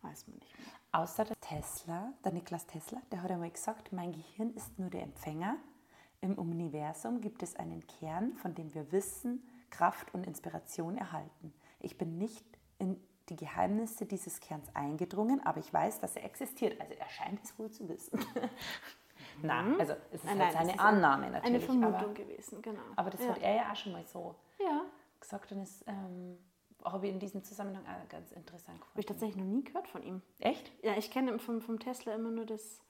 weiß 0.02 0.26
man 0.28 0.36
nicht 0.38 0.58
mehr. 0.58 0.66
Außer 0.92 1.24
der 1.24 1.40
Tesla, 1.40 2.12
der 2.24 2.32
Niklas 2.32 2.66
Tesla, 2.66 3.00
der 3.10 3.22
hat 3.22 3.30
einmal 3.30 3.50
gesagt, 3.50 3.92
mein 3.92 4.12
Gehirn 4.12 4.50
ist 4.54 4.78
nur 4.78 4.90
der 4.90 5.02
Empfänger. 5.02 5.56
Im 6.20 6.38
Universum 6.38 7.20
gibt 7.20 7.42
es 7.42 7.56
einen 7.56 7.86
Kern, 7.86 8.34
von 8.34 8.54
dem 8.54 8.72
wir 8.74 8.92
Wissen, 8.92 9.42
Kraft 9.70 10.14
und 10.14 10.26
Inspiration 10.26 10.96
erhalten. 10.96 11.52
Ich 11.80 11.98
bin 11.98 12.16
nicht 12.16 12.46
in 12.78 13.00
die 13.28 13.36
Geheimnisse 13.36 14.06
dieses 14.06 14.40
Kerns 14.40 14.68
eingedrungen, 14.74 15.44
aber 15.44 15.58
ich 15.58 15.72
weiß, 15.72 16.00
dass 16.00 16.16
er 16.16 16.24
existiert. 16.24 16.80
Also 16.80 16.94
er 16.94 17.08
scheint 17.08 17.42
es 17.42 17.58
wohl 17.58 17.70
zu 17.70 17.88
wissen. 17.88 18.20
Nein, 19.42 19.80
also 19.80 19.94
es 20.12 20.22
ist 20.22 20.24
Nein, 20.24 20.40
halt 20.40 20.52
seine 20.52 20.72
ist 20.72 20.80
Annahme 20.80 21.30
natürlich. 21.30 21.44
Eine 21.44 21.60
Vermutung 21.60 21.94
aber, 21.94 22.14
gewesen, 22.14 22.62
genau. 22.62 22.82
aber 22.96 23.10
das 23.10 23.20
ja. 23.20 23.28
hat 23.28 23.38
er 23.38 23.54
ja 23.56 23.72
auch 23.72 23.76
schon 23.76 23.92
mal 23.92 24.04
so 24.06 24.34
Ja, 24.58 24.82
gesagt 25.18 25.50
und 25.52 25.60
das 25.60 25.84
ähm, 25.86 26.38
habe 26.84 27.06
ich 27.06 27.12
in 27.12 27.18
diesem 27.18 27.42
Zusammenhang 27.42 27.84
auch 27.86 28.08
ganz 28.08 28.32
interessant 28.32 28.78
habe 28.80 29.00
ich 29.00 29.06
gefunden. 29.06 29.08
tatsächlich 29.08 29.36
noch 29.36 29.50
nie 29.52 29.64
gehört 29.64 29.88
von 29.88 30.02
ihm. 30.02 30.20
Echt? 30.40 30.70
Ja, 30.82 30.96
ich 30.96 31.10
kenne 31.10 31.38
vom, 31.38 31.60
vom 31.62 31.78
Tesla 31.78 32.14
immer 32.14 32.30
nur 32.30 32.44
das, 32.46 32.80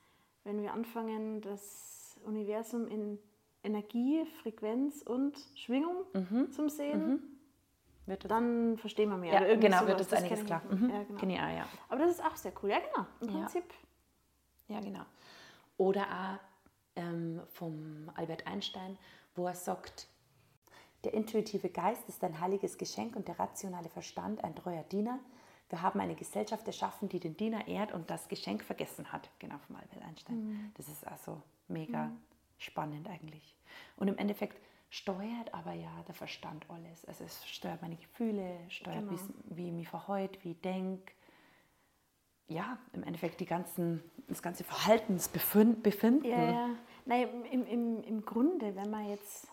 wenn 0.44 0.60
wir 0.62 0.72
anfangen, 0.72 1.40
das 1.40 2.18
Universum 2.24 2.88
in 2.88 3.18
Energie, 3.62 4.26
Frequenz 4.42 5.02
und 5.02 5.38
Schwingung 5.54 6.04
zum 6.50 6.68
Sehen, 6.68 7.22
Wird 8.06 8.24
das 8.24 8.28
dann 8.28 8.76
verstehen 8.76 9.08
wir 9.10 9.16
mehr. 9.16 9.32
ja, 9.48 9.54
genau, 9.56 9.76
sowas. 9.78 9.88
wird 9.88 10.00
das, 10.00 10.08
Das 10.08 10.18
einiges 10.22 10.44
klar. 10.44 10.62
Mhm. 10.70 10.90
Ja, 10.90 11.02
genau. 11.04 11.34
Auch, 11.36 11.56
ja. 11.56 11.66
Aber 11.88 12.00
das 12.00 12.10
ist 12.10 12.24
auch 12.24 12.36
sehr 12.36 12.52
cool. 12.62 12.70
Ja, 12.70 12.78
genau. 12.80 13.06
Im 13.20 13.28
Ja. 13.28 13.34
Prinzip. 13.40 13.64
Ja, 14.68 14.80
genau. 14.80 15.04
Oder 15.78 16.02
auch 16.02 16.38
ähm, 17.00 17.40
vom 17.52 18.10
Albert 18.14 18.46
Einstein, 18.46 18.98
wo 19.34 19.46
er 19.46 19.54
sagt, 19.54 20.08
der 21.04 21.14
intuitive 21.14 21.68
Geist 21.68 22.08
ist 22.08 22.22
ein 22.24 22.40
heiliges 22.40 22.78
Geschenk 22.78 23.16
und 23.16 23.28
der 23.28 23.38
rationale 23.38 23.88
Verstand 23.88 24.42
ein 24.42 24.54
treuer 24.54 24.82
Diener. 24.84 25.18
Wir 25.68 25.82
haben 25.82 26.00
eine 26.00 26.14
Gesellschaft 26.14 26.66
erschaffen, 26.66 27.08
die 27.08 27.20
den 27.20 27.36
Diener 27.36 27.66
ehrt 27.66 27.92
und 27.92 28.10
das 28.10 28.28
Geschenk 28.28 28.62
vergessen 28.62 29.12
hat. 29.12 29.30
Genau, 29.38 29.56
vom 29.66 29.76
Albert 29.76 30.02
Einstein. 30.02 30.72
Das 30.76 30.88
ist 30.88 31.06
also 31.06 31.40
mega 31.68 32.10
spannend 32.58 33.08
eigentlich. 33.08 33.56
Und 33.96 34.08
im 34.08 34.18
Endeffekt 34.18 34.60
steuert 34.90 35.52
aber 35.52 35.72
ja 35.72 35.90
der 36.06 36.14
Verstand 36.14 36.64
alles. 36.68 37.04
Also 37.06 37.24
es 37.24 37.46
steuert 37.48 37.82
meine 37.82 37.96
Gefühle, 37.96 38.58
steuert, 38.68 39.08
Genau. 39.08 39.20
wie 39.46 39.66
ich 39.68 39.72
mich 39.72 39.88
verhalte, 39.88 40.38
wie 40.44 40.52
ich 40.52 40.60
denke 40.60 41.12
ja, 42.48 42.78
im 42.92 43.02
Endeffekt 43.04 43.40
die 43.40 43.46
ganzen, 43.46 44.02
das 44.28 44.42
ganze 44.42 44.64
Verhaltensbefinden. 44.64 45.82
Befinden. 45.82 46.24
Ja, 46.26 46.44
ja. 46.50 46.70
Nein, 47.06 47.28
im, 47.50 47.66
im, 47.66 48.02
im 48.04 48.24
Grunde, 48.24 48.76
wenn 48.76 48.90
man 48.90 49.08
jetzt, 49.08 49.48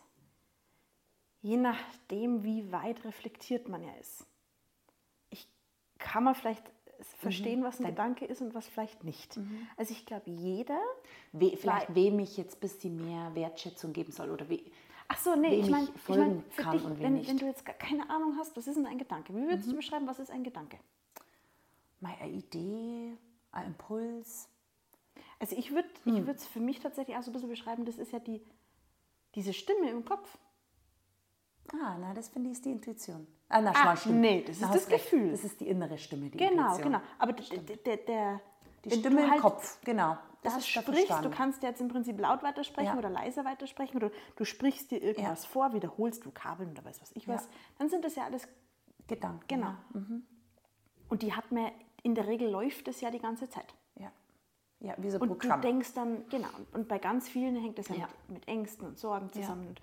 je 1.41 1.57
nachdem, 1.57 2.43
wie 2.43 2.71
weit 2.71 3.03
reflektiert 3.05 3.67
man 3.67 3.83
ja 3.83 3.93
ist, 3.99 4.25
ich 5.29 5.47
kann 5.97 6.23
man 6.23 6.35
vielleicht 6.35 6.63
verstehen, 7.19 7.63
was 7.63 7.79
ein 7.79 7.87
Gedanke 7.87 8.25
ist 8.25 8.41
und 8.41 8.53
was 8.53 8.67
vielleicht 8.67 9.03
nicht. 9.03 9.39
Also 9.75 9.91
ich 9.93 10.05
glaube, 10.05 10.29
jeder 10.29 10.79
We, 11.31 11.57
vielleicht 11.57 11.93
wem 11.95 12.19
ich 12.19 12.37
jetzt 12.37 12.57
ein 12.57 12.59
bisschen 12.59 13.05
mehr 13.05 13.33
Wertschätzung 13.33 13.91
geben 13.93 14.11
soll 14.11 14.29
oder 14.29 14.49
we, 14.49 14.61
Ach 15.07 15.17
so, 15.17 15.35
nee, 15.35 15.59
ich 15.59 15.69
meine, 15.69 15.89
ich 15.93 16.07
mein, 16.07 16.43
dich, 16.71 16.99
wenn, 16.99 17.13
nicht. 17.15 17.29
wenn 17.29 17.37
du 17.37 17.45
jetzt 17.45 17.65
keine 17.65 18.09
Ahnung 18.09 18.37
hast, 18.37 18.55
was 18.55 18.65
ist 18.67 18.77
denn 18.77 18.85
ein 18.85 18.97
Gedanke? 18.97 19.35
Wie 19.35 19.41
würdest 19.41 19.69
du 19.69 19.75
beschreiben, 19.75 20.07
was 20.07 20.19
ist 20.19 20.31
ein 20.31 20.43
Gedanke? 20.43 20.77
meine 22.01 22.29
Idee, 22.29 23.15
ein 23.51 23.67
Impuls. 23.67 24.49
Also 25.39 25.55
ich 25.55 25.71
würde 25.71 25.89
es 26.31 26.45
für 26.45 26.59
mich 26.59 26.79
tatsächlich 26.79 27.15
auch 27.15 27.23
so 27.23 27.31
ein 27.31 27.33
bisschen 27.33 27.49
beschreiben, 27.49 27.85
das 27.85 27.97
ist 27.97 28.11
ja 28.11 28.19
die, 28.19 28.41
diese 29.35 29.53
Stimme 29.53 29.89
im 29.89 30.03
Kopf. 30.03 30.37
Ah, 31.73 31.97
na, 31.99 32.13
das 32.13 32.29
finde 32.29 32.49
ich 32.49 32.57
ist 32.57 32.65
die 32.65 32.71
Intuition. 32.71 33.27
Ah, 33.49 33.61
na, 33.61 33.71
Ah, 33.75 33.95
stimmt. 33.95 34.19
nee, 34.19 34.41
das 34.41 34.57
ist 34.57 34.61
Na, 34.61 34.67
das 34.67 34.75
hast 34.83 34.91
recht. 34.91 35.03
Gefühl. 35.09 35.31
Das 35.31 35.43
ist 35.43 35.59
die 35.61 35.67
innere 35.67 35.97
Stimme, 35.97 36.29
die 36.29 36.37
Genau, 36.37 36.63
Intuition. 36.75 36.83
genau. 36.93 37.03
Aber 37.17 37.33
der, 37.33 37.97
der, 37.97 38.41
Die 38.85 38.91
Stimme 38.91 39.23
im 39.23 39.31
halt 39.31 39.41
Kopf, 39.41 39.79
genau. 39.83 40.17
Da 40.43 40.49
ist 40.49 40.75
der 40.75 40.81
sprichst, 40.81 41.23
du 41.23 41.29
kannst 41.29 41.61
jetzt 41.61 41.81
im 41.81 41.87
Prinzip 41.87 42.19
laut 42.19 42.41
weitersprechen 42.41 42.93
Ja. 42.93 42.97
oder 42.97 43.09
leise 43.11 43.45
weitersprechen 43.45 43.97
oder 43.97 44.09
du 44.35 44.43
sprichst 44.43 44.89
dir 44.89 45.01
irgendwas 45.01 45.45
vor, 45.45 45.71
wiederholst 45.73 46.25
Vokabeln 46.25 46.71
oder 46.71 46.83
weiß 46.83 46.99
was 47.01 47.11
ich 47.15 47.27
was. 47.27 47.47
Dann 47.77 47.89
sind 47.89 48.03
das 48.03 48.15
ja 48.15 48.23
alles 48.25 48.47
Gedanken. 49.07 49.45
Genau. 49.47 49.67
Ja. 49.93 50.01
Und 51.09 51.21
die 51.21 51.33
hat 51.33 51.51
man, 51.51 51.71
in 52.03 52.15
der 52.15 52.25
Regel 52.27 52.49
läuft 52.49 52.87
das 52.87 53.01
ja 53.01 53.11
die 53.11 53.19
ganze 53.19 53.49
Zeit. 53.49 53.73
Ja. 53.99 54.11
ja, 54.79 54.95
wie 54.97 55.09
so 55.11 55.17
ein 55.17 55.21
Und 55.21 55.27
Programm. 55.37 55.61
du 55.61 55.67
denkst 55.67 55.93
dann, 55.93 56.27
genau, 56.29 56.47
und- 56.57 56.73
und 56.73 56.87
bei 56.87 56.97
ganz 56.97 57.29
vielen 57.29 57.55
hängt 57.57 57.77
das 57.77 57.87
ja, 57.89 57.95
Ja. 57.95 58.07
Mit, 58.27 58.39
mit 58.39 58.47
Ängsten 58.47 58.87
und 58.87 58.97
Sorgen 58.97 59.31
zusammen. 59.31 59.67
Und, 59.67 59.81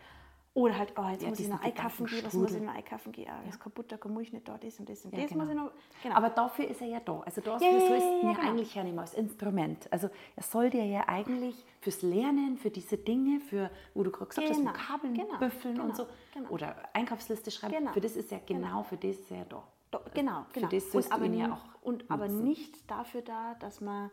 oder 0.59 0.77
halt, 0.77 0.93
oh, 0.99 1.09
jetzt 1.09 1.23
Ja, 1.23 1.29
muss 1.29 1.39
ich 1.39 1.49
noch 1.49 1.61
einkaufen 1.63 2.07
gehen, 2.07 2.25
was 2.25 2.33
muss 2.35 2.53
ich 2.53 2.61
noch 2.63 2.75
einkaufen 2.75 3.13
gehen? 3.13 3.29
Ah, 3.31 3.49
ist 3.49 3.61
kaputt, 3.61 3.93
da 3.93 3.97
komme 3.97 4.21
ich 4.23 4.33
nicht 4.33 4.49
da, 4.49 4.59
das 4.59 4.79
und 4.81 4.89
das 4.89 5.05
und 5.05 5.15
Ja, 5.15 5.21
das 5.23 5.31
genau. 5.31 5.45
muss 5.45 5.51
ich 5.53 5.57
noch. 5.57 5.71
Genau. 6.03 6.17
Aber 6.17 6.31
dafür 6.31 6.67
ist 6.69 6.81
er 6.81 6.89
ja 6.89 7.01
da. 7.01 7.21
Also 7.21 7.41
dafür 7.41 7.67
Ja, 7.69 7.75
ja, 7.75 7.81
so 7.81 7.93
ja, 7.93 7.97
ist 7.97 8.05
ja, 8.05 8.11
ihn 8.21 8.27
ja, 8.29 8.33
genau. 8.35 8.49
eigentlich 8.49 8.75
ja 8.75 8.83
nicht 8.83 8.93
mehr 8.95 9.03
als 9.03 9.15
Instrument. 9.15 9.93
Also 9.93 10.11
er 10.35 10.43
soll 10.43 10.71
dir 10.71 10.85
ja 10.85 11.05
eigentlich 11.09 11.65
fürs 11.81 12.03
Lernen, 12.03 12.59
für 12.59 12.71
diese 12.71 12.99
Dinge, 12.99 13.39
für, 13.41 13.71
wo 13.95 14.03
du 14.03 14.11
gerade 14.11 14.29
gesagt 14.31 14.49
Genau, 14.49 14.71
hast, 14.71 14.81
Vokabeln 14.81 15.15
genau, 15.15 15.39
büffeln 15.39 15.75
genau, 15.75 15.87
und 15.87 15.97
so. 15.97 16.07
genau. 16.35 16.49
Oder 16.51 16.75
Einkaufsliste 16.93 17.51
schreiben. 17.53 17.75
Genau, 17.77 17.93
Für 17.93 18.01
das 18.01 18.17
ist 18.17 18.33
er 18.33 18.41
genau, 18.41 18.83
für 18.83 18.97
das 18.97 19.17
ist 19.17 19.31
er 19.31 19.45
da. 19.45 19.63
Do, 19.91 20.01
genau, 20.13 20.45
Für 20.51 20.61
genau. 20.61 20.69
das 20.73 20.91
sollst 20.93 21.09
und 21.09 21.15
aber, 21.15 21.29
du 21.29 21.33
ihn 21.35 21.39
ja 21.41 21.53
auch 21.53 21.83
und 21.87 22.11
aber 22.11 22.29
nicht 22.29 22.91
dafür 22.91 23.23
da, 23.23 23.55
dass 23.55 23.81
man 23.81 24.11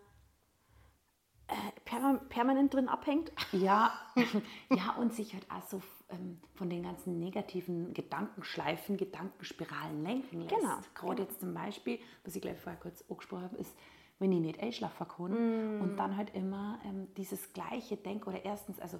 äh, 1.47 1.53
perma 1.85 2.13
permanent 2.29 2.73
drin 2.73 2.87
abhängt. 2.89 3.31
Ja, 3.51 3.91
ja, 4.69 4.95
und 4.99 5.13
sich 5.13 5.33
halt 5.33 5.45
auch 5.51 5.61
so 5.67 5.81
ähm, 6.09 6.39
von 6.55 6.69
den 6.69 6.83
ganzen 6.83 7.19
negativen 7.19 7.93
Gedankenschleifen, 7.93 8.97
Gedankenspiralen 8.97 10.03
lenken 10.03 10.41
lässt. 10.41 10.55
Genau, 10.55 10.77
Gerade 10.95 11.23
jetzt 11.23 11.39
zum 11.39 11.53
Beispiel, 11.53 11.99
was 12.23 12.35
ich 12.35 12.41
gleich 12.41 12.57
vorher 12.59 12.79
kurz 12.81 13.03
angesprochen 13.09 13.43
habe, 13.43 13.57
ist, 13.57 13.75
wenn 14.19 14.31
ich 14.31 14.39
nicht 14.39 14.59
einschlafen 14.61 15.07
kann 15.07 15.31
Mm. 15.77 15.81
und 15.81 15.97
dann 15.97 16.15
halt 16.17 16.33
immer 16.33 16.79
ähm, 16.85 17.07
dieses 17.15 17.51
gleiche 17.53 17.97
Denk 17.97 18.25
oder 18.27 18.43
erstens, 18.45 18.79
also 18.79 18.97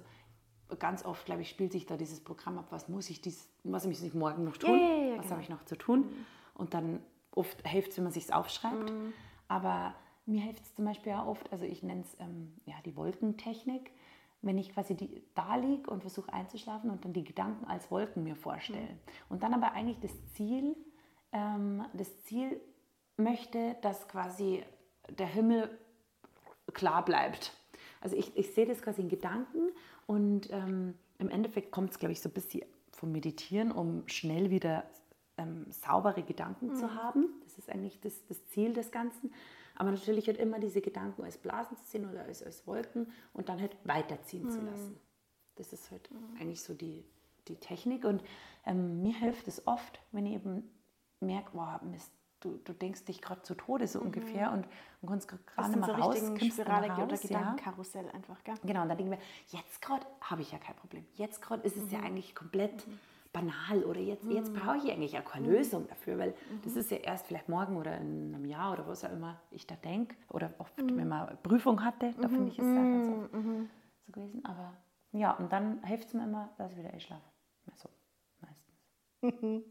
ganz 0.78 1.04
oft, 1.04 1.24
glaube 1.26 1.42
ich, 1.42 1.48
spielt 1.48 1.72
sich 1.72 1.86
da 1.86 1.96
dieses 1.96 2.22
Programm 2.22 2.58
ab, 2.58 2.66
was 2.70 2.88
muss 2.88 3.08
ich, 3.08 3.20
dies, 3.22 3.48
was 3.64 3.86
muss 3.86 4.02
ich 4.02 4.14
morgen 4.14 4.44
noch 4.44 4.56
tun, 4.56 4.78
Ja, 4.78 4.86
ja, 4.86 5.04
ja, 5.12 5.16
was 5.16 5.22
genau. 5.22 5.30
habe 5.32 5.42
ich 5.42 5.48
noch 5.48 5.64
zu 5.64 5.76
tun 5.76 6.10
und 6.54 6.74
dann 6.74 7.00
oft 7.30 7.66
hilft 7.66 7.92
es, 7.92 7.96
wenn 7.96 8.04
man 8.04 8.12
sich 8.12 8.32
aufschreibt, 8.32 8.90
Mm. 8.90 9.12
aber 9.48 9.94
mir 10.26 10.42
hilft 10.42 10.64
es 10.64 10.74
zum 10.74 10.84
Beispiel 10.84 11.12
auch 11.12 11.26
oft, 11.26 11.50
also 11.52 11.64
ich 11.64 11.82
nenne 11.82 12.02
es 12.02 12.16
ähm, 12.20 12.52
ja, 12.66 12.74
die 12.84 12.96
Wolkentechnik, 12.96 13.92
wenn 14.42 14.58
ich 14.58 14.70
quasi 14.70 14.94
die, 14.94 15.22
da 15.34 15.56
liege 15.56 15.90
und 15.90 16.00
versuche 16.00 16.32
einzuschlafen 16.32 16.90
und 16.90 17.04
dann 17.04 17.12
die 17.12 17.24
Gedanken 17.24 17.64
als 17.64 17.90
Wolken 17.90 18.22
mir 18.22 18.36
vorstelle. 18.36 18.98
Und 19.28 19.42
dann 19.42 19.54
aber 19.54 19.72
eigentlich 19.72 20.00
das 20.00 20.12
Ziel, 20.34 20.76
ähm, 21.32 21.84
das 21.94 22.22
Ziel 22.24 22.60
möchte, 23.16 23.76
dass 23.82 24.08
quasi 24.08 24.62
der 25.08 25.26
Himmel 25.26 25.70
klar 26.72 27.04
bleibt. 27.04 27.52
Also 28.00 28.16
ich, 28.16 28.36
ich 28.36 28.52
sehe 28.54 28.66
das 28.66 28.82
quasi 28.82 29.02
in 29.02 29.08
Gedanken 29.08 29.70
und 30.06 30.50
ähm, 30.52 30.94
im 31.18 31.30
Endeffekt 31.30 31.72
kommt 31.72 31.90
es, 31.90 31.98
glaube 31.98 32.12
ich, 32.12 32.20
so 32.20 32.28
ein 32.28 32.32
bisschen 32.32 32.64
vom 32.92 33.12
Meditieren, 33.12 33.72
um 33.72 34.06
schnell 34.06 34.50
wieder 34.50 34.84
ähm, 35.38 35.66
saubere 35.70 36.22
Gedanken 36.22 36.68
mhm. 36.68 36.74
zu 36.74 36.94
haben. 36.94 37.28
Das 37.44 37.58
ist 37.58 37.70
eigentlich 37.70 38.00
das, 38.00 38.24
das 38.26 38.46
Ziel 38.48 38.72
des 38.72 38.90
Ganzen. 38.90 39.32
Aber 39.76 39.90
natürlich 39.90 40.26
halt 40.26 40.38
immer 40.38 40.58
diese 40.58 40.80
Gedanken 40.80 41.22
als 41.24 41.38
Blasen 41.38 41.76
zu 41.76 41.84
sehen 41.84 42.08
oder 42.08 42.22
als, 42.22 42.42
als 42.42 42.66
Wolken 42.66 43.12
und 43.32 43.48
dann 43.48 43.60
halt 43.60 43.76
weiterziehen 43.84 44.44
mhm. 44.44 44.50
zu 44.50 44.60
lassen. 44.60 45.00
Das 45.56 45.72
ist 45.72 45.90
halt 45.90 46.10
mhm. 46.10 46.40
eigentlich 46.40 46.62
so 46.62 46.74
die, 46.74 47.04
die 47.48 47.56
Technik. 47.56 48.04
Und 48.04 48.22
ähm, 48.64 49.02
mir 49.02 49.14
hilft 49.14 49.48
es 49.48 49.66
oft, 49.66 50.00
wenn 50.12 50.26
ich 50.26 50.34
eben 50.34 50.70
merke, 51.20 51.50
wow, 51.52 51.80
Mist, 51.82 52.10
du, 52.40 52.58
du 52.64 52.72
denkst 52.72 53.04
dich 53.04 53.20
gerade 53.20 53.42
zu 53.42 53.54
Tode 53.54 53.86
so 53.86 54.00
mhm. 54.00 54.06
ungefähr 54.06 54.52
und, 54.52 54.66
und 55.00 55.08
kannst 55.08 55.28
gerade 55.28 55.76
mehr 55.76 55.86
so 55.86 55.92
raus. 55.92 56.16
Spirale 56.18 56.88
raus, 56.88 57.04
oder 57.04 57.16
Gedankenkarussell 57.16 58.06
ja. 58.06 58.12
einfach, 58.12 58.42
gell? 58.44 58.54
Genau, 58.64 58.82
und 58.82 58.88
dann 58.88 58.98
denke 58.98 59.14
ich 59.14 59.18
mir, 59.18 59.58
jetzt 59.58 59.80
gerade 59.82 60.06
habe 60.20 60.42
ich 60.42 60.52
ja 60.52 60.58
kein 60.58 60.76
Problem. 60.76 61.06
Jetzt 61.14 61.42
gerade 61.42 61.62
ist 61.62 61.76
es 61.76 61.84
mhm. 61.84 61.90
ja 61.90 62.00
eigentlich 62.00 62.34
komplett 62.34 62.86
mhm. 62.86 62.98
Banal 63.36 63.84
oder 63.84 64.00
jetzt, 64.00 64.24
jetzt 64.30 64.52
mhm. 64.52 64.56
brauche 64.56 64.78
ich 64.78 64.90
eigentlich 64.90 65.18
auch 65.18 65.24
keine 65.24 65.46
mhm. 65.46 65.54
Lösung 65.54 65.86
dafür, 65.88 66.18
weil 66.18 66.34
das 66.64 66.72
mhm. 66.72 66.80
ist 66.80 66.90
ja 66.90 66.96
erst 66.98 67.26
vielleicht 67.26 67.48
morgen 67.48 67.76
oder 67.76 67.98
in 67.98 68.34
einem 68.34 68.46
Jahr 68.46 68.72
oder 68.72 68.86
was 68.86 69.04
auch 69.04 69.12
immer 69.12 69.38
ich 69.50 69.66
da 69.66 69.74
denke 69.76 70.16
oder 70.30 70.54
oft, 70.58 70.74
wenn 70.78 71.08
man 71.08 71.36
Prüfung 71.42 71.84
hatte, 71.84 72.14
da 72.20 72.28
finde 72.28 72.48
ich 72.48 72.58
es 72.58 72.64
ja 72.64 72.74
ganz 72.74 73.08
oft 73.08 73.32
so 73.32 74.12
gewesen, 74.12 74.44
aber 74.44 74.72
ja, 75.12 75.32
und 75.32 75.52
dann 75.52 75.82
hilft 75.84 76.08
es 76.08 76.14
mir 76.14 76.24
immer, 76.24 76.50
dass 76.58 76.72
ich 76.72 76.78
wieder 76.78 76.92
einschlafe. 76.92 77.24
So, 77.74 77.88
meistens. 78.40 79.64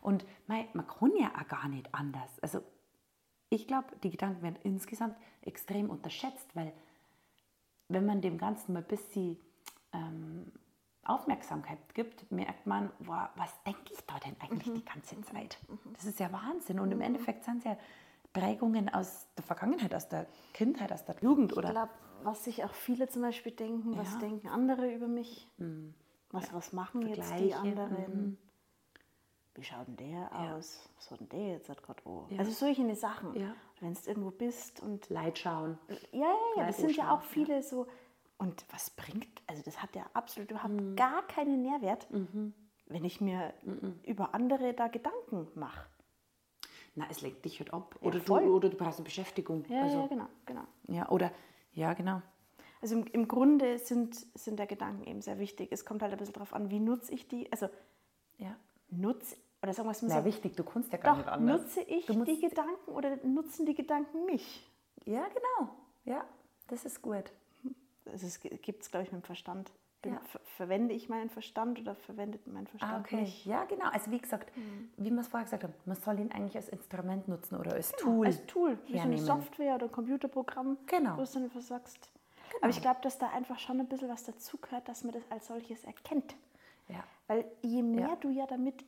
Und 0.00 0.24
man, 0.46 0.64
man 0.72 0.86
kann 0.86 1.12
ja 1.16 1.30
auch 1.38 1.48
gar 1.48 1.68
nicht 1.68 1.94
anders. 1.94 2.40
Also 2.40 2.60
ich 3.48 3.66
glaube, 3.66 3.88
die 4.02 4.10
Gedanken 4.10 4.42
werden 4.42 4.58
insgesamt 4.62 5.16
extrem 5.42 5.90
unterschätzt, 5.90 6.54
weil 6.54 6.72
wenn 7.88 8.06
man 8.06 8.20
dem 8.20 8.38
Ganzen 8.38 8.72
mal 8.72 8.80
ein 8.80 8.88
bisschen 8.88 9.38
ähm, 9.92 10.52
Aufmerksamkeit 11.06 11.78
gibt, 11.94 12.30
merkt 12.30 12.66
man, 12.66 12.90
wow, 13.00 13.28
was 13.36 13.50
denke 13.64 13.92
ich 13.92 14.04
da 14.06 14.18
denn 14.18 14.36
eigentlich 14.40 14.68
mhm. 14.68 14.74
die 14.74 14.84
ganze 14.84 15.16
mhm. 15.16 15.24
Zeit? 15.24 15.58
Mhm. 15.68 15.92
Das 15.94 16.04
ist 16.04 16.18
ja 16.18 16.32
Wahnsinn. 16.32 16.80
Und 16.80 16.90
im 16.92 16.98
mhm. 16.98 17.04
Endeffekt 17.04 17.44
sind 17.44 17.58
es 17.58 17.64
ja 17.64 17.76
Prägungen 18.32 18.88
aus 18.92 19.28
der 19.36 19.44
Vergangenheit, 19.44 19.94
aus 19.94 20.08
der 20.08 20.26
Kindheit, 20.52 20.92
aus 20.92 21.04
der 21.04 21.16
Jugend. 21.20 21.56
Oder 21.56 21.68
ich 21.68 21.74
glaube, 21.74 21.92
was 22.22 22.44
sich 22.44 22.64
auch 22.64 22.74
viele 22.74 23.08
zum 23.08 23.22
Beispiel 23.22 23.52
denken, 23.52 23.92
ja. 23.92 23.98
was 23.98 24.18
denken 24.18 24.48
andere 24.48 24.92
über 24.92 25.08
mich? 25.08 25.48
Mhm. 25.58 25.94
Was, 26.30 26.48
ja. 26.48 26.54
was 26.54 26.72
machen 26.72 27.02
Vergleiche. 27.02 27.32
jetzt 27.32 27.44
die 27.44 27.54
anderen? 27.54 28.28
Mhm 28.28 28.38
wie 29.54 29.62
schaut 29.62 29.86
denn 29.86 29.96
der 29.96 30.30
ja. 30.32 30.56
aus? 30.56 30.88
Was 30.96 31.10
hat 31.10 31.20
denn 31.20 31.28
der 31.28 31.48
jetzt 31.52 31.68
gerade 31.68 32.00
wo? 32.04 32.26
Also 32.36 32.50
solche 32.50 32.94
Sachen. 32.96 33.34
Wenn 33.80 33.94
du 33.94 34.00
irgendwo 34.06 34.30
bist 34.30 34.80
und. 34.80 35.08
Leid 35.10 35.38
schauen. 35.38 35.78
Ja, 35.88 36.20
ja, 36.20 36.34
ja. 36.56 36.66
Das 36.66 36.78
sind 36.78 36.96
ja 36.96 37.14
auch 37.14 37.22
viele 37.22 37.62
so. 37.62 37.86
Und 38.36 38.64
was 38.70 38.90
bringt, 38.90 39.42
also 39.46 39.62
das 39.62 39.82
hat 39.82 39.94
ja 39.94 40.04
absolut 40.12 40.50
überhaupt 40.50 40.74
mhm. 40.74 40.96
gar 40.96 41.26
keinen 41.26 41.62
Nährwert, 41.62 42.10
mhm. 42.10 42.52
wenn 42.86 43.04
ich 43.04 43.20
mir 43.20 43.54
mhm. 43.62 44.00
über 44.04 44.34
andere 44.34 44.74
da 44.74 44.88
Gedanken 44.88 45.48
mache. 45.54 45.86
Na, 46.96 47.06
es 47.10 47.22
lenkt 47.22 47.44
dich 47.44 47.58
halt 47.58 47.72
ab. 47.72 47.96
Oder, 48.00 48.20
du, 48.20 48.34
oder 48.34 48.68
du 48.68 48.76
brauchst 48.76 48.98
eine 48.98 49.04
Beschäftigung. 49.04 49.64
Ja, 49.68 49.82
also, 49.82 50.00
ja, 50.00 50.06
genau, 50.06 50.26
genau. 50.46 50.64
Ja, 50.88 51.08
oder, 51.08 51.32
ja, 51.72 51.92
genau. 51.92 52.22
Also 52.80 52.96
im, 52.96 53.06
im 53.06 53.28
Grunde 53.28 53.78
sind, 53.78 54.14
sind 54.38 54.58
der 54.58 54.66
Gedanken 54.66 55.04
eben 55.04 55.20
sehr 55.20 55.38
wichtig. 55.38 55.70
Es 55.72 55.84
kommt 55.84 56.02
halt 56.02 56.12
ein 56.12 56.18
bisschen 56.18 56.34
darauf 56.34 56.52
an, 56.52 56.70
wie 56.70 56.80
nutze 56.80 57.12
ich 57.12 57.26
die. 57.26 57.50
Also 57.50 57.68
ja. 58.36 58.54
nutze 58.90 59.36
oder 59.64 59.72
sagen 59.72 59.88
wir 59.88 59.92
es 59.92 60.02
mal 60.02 60.20
so. 60.20 60.24
wichtig, 60.26 60.56
du 60.56 60.62
kannst 60.62 60.92
ja 60.92 60.98
gar 60.98 61.12
doch, 61.12 61.18
nicht 61.20 61.28
anders. 61.28 61.62
Nutze 61.62 61.80
ich 61.80 62.04
die 62.04 62.40
Gedanken 62.40 62.90
oder 62.90 63.16
nutzen 63.24 63.64
die 63.64 63.74
Gedanken 63.74 64.26
mich? 64.26 64.70
Ja, 65.06 65.26
genau. 65.28 65.70
Ja, 66.04 66.26
das 66.68 66.84
ist 66.84 67.00
gut. 67.00 67.32
Also 68.10 68.26
es 68.26 68.40
gibt 68.40 68.82
es, 68.82 68.90
glaube 68.90 69.06
ich, 69.06 69.12
mit 69.12 69.22
dem 69.22 69.26
Verstand. 69.26 69.72
Ja. 70.04 70.20
Ver 70.26 70.40
verwende 70.56 70.94
ich 70.94 71.08
meinen 71.08 71.30
Verstand 71.30 71.80
oder 71.80 71.94
verwendet 71.94 72.46
mein 72.46 72.66
Verstand 72.66 72.92
ah, 72.92 73.00
okay. 73.00 73.22
mich? 73.22 73.44
Ja, 73.46 73.64
genau. 73.64 73.88
Also 73.90 74.10
wie 74.10 74.18
gesagt, 74.18 74.54
mhm. 74.56 74.90
wie 74.98 75.10
wir 75.10 75.20
es 75.20 75.28
vorher 75.28 75.44
gesagt 75.44 75.64
haben, 75.64 75.74
man 75.86 75.96
soll 75.96 76.20
ihn 76.20 76.30
eigentlich 76.30 76.56
als 76.56 76.68
Instrument 76.68 77.26
nutzen 77.26 77.56
oder 77.56 77.72
als 77.72 77.92
genau, 77.92 78.02
Tool. 78.02 78.26
Als 78.26 78.46
Tool, 78.46 78.78
wie 78.86 78.98
so 78.98 78.98
eine 79.00 79.18
Software 79.18 79.76
oder 79.76 79.86
ein 79.86 79.92
Computerprogramm, 79.92 80.76
genau. 80.86 81.16
wo 81.16 81.22
du 81.22 81.30
dann 81.32 81.44
einfach 81.44 81.62
sagst. 81.62 82.10
Genau. 82.50 82.62
Aber 82.62 82.70
ich 82.70 82.80
glaube, 82.80 83.00
dass 83.02 83.18
da 83.18 83.30
einfach 83.30 83.58
schon 83.58 83.80
ein 83.80 83.88
bisschen 83.88 84.08
was 84.08 84.24
dazugehört, 84.24 84.88
dass 84.88 85.04
man 85.04 85.14
das 85.14 85.22
als 85.30 85.46
solches 85.46 85.84
erkennt. 85.84 86.36
Ja. 86.88 87.02
Weil 87.26 87.46
je 87.62 87.82
mehr 87.82 88.08
ja. 88.08 88.16
du 88.16 88.28
ja 88.28 88.46
damit 88.46 88.84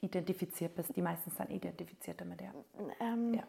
identifiziert 0.00 0.74
bist. 0.74 0.96
Die 0.96 1.02
meisten 1.02 1.30
sind 1.30 1.50
identifiziert 1.50 2.20
damit, 2.20 2.40
ja. 2.40 2.52
Ähm, 3.00 3.34
ja. 3.34 3.42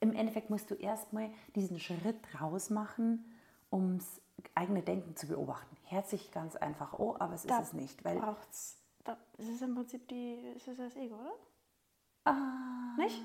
Im 0.00 0.12
Endeffekt 0.12 0.50
musst 0.50 0.70
du 0.70 0.74
erstmal 0.74 1.30
diesen 1.54 1.78
Schritt 1.78 2.16
rausmachen, 2.40 3.24
um 3.70 3.98
das 3.98 4.20
eigene 4.54 4.82
Denken 4.82 5.16
zu 5.16 5.26
beobachten. 5.28 5.76
Hört 5.84 6.08
sich 6.08 6.30
ganz 6.32 6.56
einfach 6.56 6.98
oh, 6.98 7.16
aber 7.18 7.34
es 7.34 7.44
da 7.44 7.60
ist 7.60 7.68
es 7.68 7.72
nicht. 7.72 8.04
Weil 8.04 8.18
braucht's, 8.18 8.78
da, 9.04 9.16
ist 9.38 9.62
im 9.62 9.74
Prinzip 9.74 10.08
die, 10.08 10.34
ist 10.56 10.66
das, 10.68 10.76
das 10.76 10.96
Ego, 10.96 11.14
oder? 11.14 11.34
Ah. 12.24 12.96
Nicht? 12.98 13.22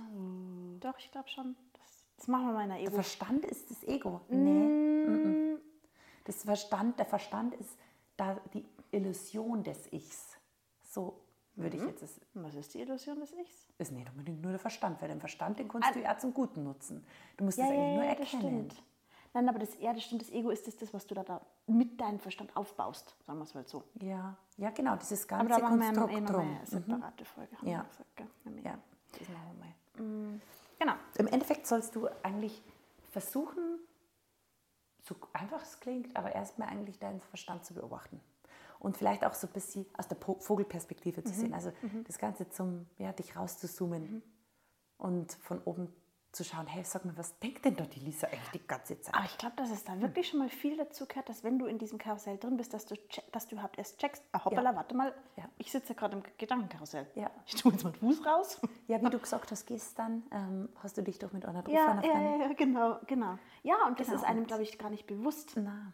Doch, 0.80 0.98
ich 1.00 1.12
glaube 1.12 1.28
schon. 1.30 1.56
Das, 1.74 2.06
das, 2.18 2.28
machen 2.28 2.48
wir 2.48 2.54
mal 2.54 2.64
in 2.64 2.70
der 2.70 2.80
Ego. 2.80 2.92
Der 2.92 3.04
Verstand 3.04 3.46
ist 3.46 3.72
das 3.72 3.84
Ego. 3.84 4.22
Nee. 4.30 5.08
Mm. 5.08 5.60
Das 6.26 6.44
Verstand, 6.44 7.00
der 7.00 7.08
Verstand 7.08 7.56
ist 7.56 7.78
da 8.16 8.40
die 8.54 8.66
Illusion 8.92 9.64
des 9.64 9.92
Ichs. 9.92 10.38
So 10.84 11.22
würde 11.56 11.78
mhm. 11.78 11.84
ich 11.84 11.90
jetzt. 11.90 12.04
Es, 12.04 12.22
Was 12.34 12.56
ist 12.56 12.74
die 12.74 12.82
Illusion 12.82 13.20
des 13.20 13.34
Ichs? 13.34 13.68
Ist 13.78 13.92
nicht 13.92 14.10
unbedingt 14.10 14.42
nur 14.42 14.52
der 14.52 14.60
Verstand, 14.60 15.02
weil 15.02 15.10
den 15.10 15.20
Verstand, 15.20 15.60
den 15.60 15.68
kannst 15.68 15.90
ah. 15.90 15.94
du 15.94 16.02
ja 16.02 16.18
zum 16.18 16.34
Guten 16.34 16.64
nutzen. 16.64 17.06
Du 17.38 17.46
musst 17.46 17.58
ja, 17.58 17.66
das 17.66 17.74
eigentlich 17.74 17.88
ja, 17.88 17.96
nur 17.96 18.04
erkennen. 18.04 18.74
Nein, 19.34 19.48
aber 19.48 19.60
das, 19.60 19.80
ja, 19.80 19.94
das 19.94 20.04
stimmt, 20.04 20.22
das 20.22 20.30
Ego 20.30 20.50
ist 20.50 20.68
das, 20.68 20.76
das 20.76 20.94
was 20.94 21.08
du 21.08 21.16
da, 21.16 21.24
da 21.24 21.42
mit 21.68 22.00
deinem 22.02 22.20
Verstand 22.20 22.56
aufbaust, 22.56 23.16
sagen 23.26 23.40
wir 23.40 23.44
es 23.44 23.54
mal 23.54 23.66
so. 23.66 23.84
Ja, 24.02 24.36
ja 24.58 24.70
genau, 24.72 24.98
dieses 24.98 25.28
ganze 25.28 25.54
aber 25.54 25.62
da 25.62 25.70
machen 25.70 25.80
Konstrukt 25.80 26.10
wir 26.12 26.18
eh 26.18 26.26
drum. 26.26 26.58
eine 26.58 26.66
separate 26.66 27.26
Folge. 27.26 27.56
Ja. 27.62 27.84
Gesagt, 27.84 28.16
gell? 28.18 28.28
ja, 28.64 28.78
das 29.18 29.30
machen 29.30 29.58
wir 29.58 29.66
mal. 29.66 30.06
Mhm. 30.08 30.42
Genau. 30.80 30.94
Im 31.18 31.28
Endeffekt 31.28 31.68
sollst 31.68 31.96
du 31.96 32.08
eigentlich 32.24 32.62
versuchen, 33.12 33.80
so 35.04 35.16
einfach 35.34 35.62
es 35.62 35.80
klingt, 35.80 36.16
aber 36.16 36.34
erstmal 36.34 36.70
eigentlich 36.70 37.00
deinen 37.00 37.22
Verstand 37.22 37.66
zu 37.66 37.74
beobachten 37.74 38.20
und 38.80 38.98
vielleicht 38.98 39.24
auch 39.24 39.34
so 39.34 39.48
ein 39.48 39.54
bisschen 39.54 39.86
aus 39.98 40.08
der 40.08 40.18
Vogelperspektive 40.18 41.24
zu 41.24 41.34
mhm. 41.34 41.38
sehen. 41.38 41.54
Also 41.54 41.72
mhm. 41.82 42.04
das 42.06 42.18
Ganze 42.18 42.50
zum, 42.50 42.88
ja, 42.98 43.14
dich 43.14 43.36
rauszuzoomen 43.36 44.02
mhm. 44.02 44.24
und 44.98 45.34
von 45.34 45.62
oben 45.64 45.94
zu 46.32 46.46
schauen, 46.46 46.66
hey, 46.66 46.84
sag 46.86 47.04
mal, 47.04 47.18
was 47.18 47.38
denkt 47.40 47.66
denn 47.66 47.76
da 47.76 47.84
die 47.84 48.00
Lisa 48.00 48.28
eigentlich 48.28 48.52
die 48.54 48.66
ganze 48.66 49.00
Zeit? 49.02 49.14
Aber 49.14 49.26
ich 49.26 49.38
glaube, 49.38 49.56
dass 49.58 49.70
es 49.70 49.84
da 49.84 50.00
wirklich 50.00 50.30
schon 50.30 50.40
mal 50.40 50.48
viel 50.48 50.78
dazu 50.78 51.06
gehört, 51.06 51.28
dass 51.28 51.44
wenn 51.44 51.60
du 51.60 51.66
in 51.66 51.78
diesem 51.78 51.98
Karussell 51.98 52.38
drin 52.38 52.56
bist, 52.56 52.74
dass 52.74 52.86
du, 52.86 52.96
dass 53.34 53.48
du 53.48 53.56
überhaupt 53.56 53.78
erst 53.78 54.00
checkst, 54.00 54.24
ah, 54.32 54.46
hoppala, 54.46 54.72
ja. 54.72 54.76
warte 54.78 54.96
mal, 54.96 55.14
ja. 55.36 55.44
ich 55.58 55.72
sitze 55.72 55.94
gerade 55.94 56.18
im 56.18 56.24
Gedankenkarussell. 56.38 57.06
Ja. 57.16 57.30
Ich 57.46 57.56
tue 57.56 57.74
jetzt 57.74 57.84
mal 57.84 57.92
den 57.92 58.00
Fuß 58.00 58.26
raus. 58.26 58.62
Ja, 58.88 59.02
wie 59.02 59.10
du 59.10 59.20
gesagt 59.20 59.52
hast 59.52 59.66
gestern, 59.68 60.24
ähm, 60.32 60.70
hast 60.82 60.98
du 60.98 61.04
dich 61.04 61.20
doch 61.20 61.34
mit 61.34 61.46
einer 61.46 61.68
ja, 61.68 62.02
ja, 62.02 62.22
ja, 62.22 62.36
ja, 62.38 62.54
genau, 62.54 63.00
genau. 63.08 63.38
Ja, 63.64 63.86
und 63.88 64.00
das 64.00 64.08
genau. 64.08 64.20
ist 64.20 64.26
einem, 64.26 64.46
glaube 64.46 64.64
ich, 64.64 64.78
gar 64.78 64.90
nicht 64.90 65.08
bewusst. 65.08 65.54
Na. 65.56 65.94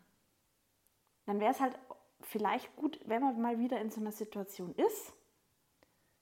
Dann 1.25 1.39
wäre 1.39 1.51
es 1.51 1.59
halt 1.59 1.77
vielleicht 2.21 2.75
gut, 2.75 2.99
wenn 3.05 3.21
man 3.21 3.41
mal 3.41 3.59
wieder 3.59 3.79
in 3.81 3.89
so 3.89 4.01
einer 4.01 4.11
Situation 4.11 4.73
ist 4.75 5.13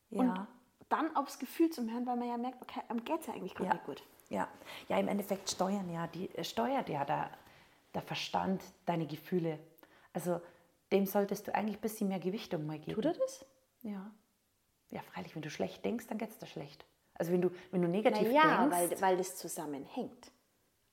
ja. 0.09 0.21
und 0.21 0.47
dann 0.95 1.15
aufs 1.15 1.39
Gefühl 1.39 1.69
zu 1.69 1.89
hören, 1.89 2.05
weil 2.05 2.15
man 2.15 2.27
ja 2.27 2.37
merkt, 2.37 2.61
okay, 2.61 2.81
am 2.87 3.03
geht 3.03 3.21
es 3.21 3.27
ja 3.27 3.33
eigentlich 3.33 3.55
gerade 3.55 3.69
ja. 3.69 3.73
nicht 3.73 3.85
gut. 3.85 4.03
Ja. 4.29 4.47
ja, 4.89 4.99
im 4.99 5.07
Endeffekt 5.07 5.49
steuern 5.51 5.91
ja, 5.91 6.07
die 6.07 6.33
äh, 6.35 6.43
steuert 6.43 6.89
ja 6.89 7.05
der, 7.05 7.29
der 7.93 8.01
Verstand 8.01 8.61
deine 8.85 9.05
Gefühle. 9.05 9.59
Also 10.13 10.41
dem 10.91 11.05
solltest 11.05 11.47
du 11.47 11.53
eigentlich 11.53 11.77
ein 11.77 11.81
bisschen 11.81 12.07
mehr 12.07 12.19
Gewichtung 12.19 12.65
mal 12.65 12.79
geben. 12.79 12.93
Tut 12.93 13.05
er 13.05 13.13
das? 13.13 13.45
Ja. 13.83 14.11
Ja, 14.89 15.01
freilich, 15.01 15.35
wenn 15.35 15.41
du 15.41 15.49
schlecht 15.49 15.83
denkst, 15.85 16.07
dann 16.07 16.17
geht 16.17 16.29
es 16.29 16.39
dir 16.39 16.47
schlecht. 16.47 16.85
Also 17.13 17.31
wenn 17.31 17.41
du, 17.41 17.51
wenn 17.71 17.81
du 17.81 17.87
negativ 17.87 18.27
naja, 18.27 18.67
denkst. 18.67 19.01
Weil, 19.01 19.01
weil 19.01 19.17
das 19.17 19.35
zusammenhängt. 19.37 20.31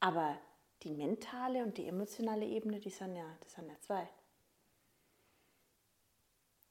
Aber 0.01 0.37
die 0.83 0.93
mentale 0.93 1.63
und 1.63 1.79
die 1.79 1.87
emotionale 1.87 2.45
Ebene, 2.45 2.81
die 2.81 2.91
sind 2.91 3.17
ja, 3.17 3.27
das 3.41 3.53
sind 3.55 3.69
ja 3.69 3.79
zwei. 3.81 4.09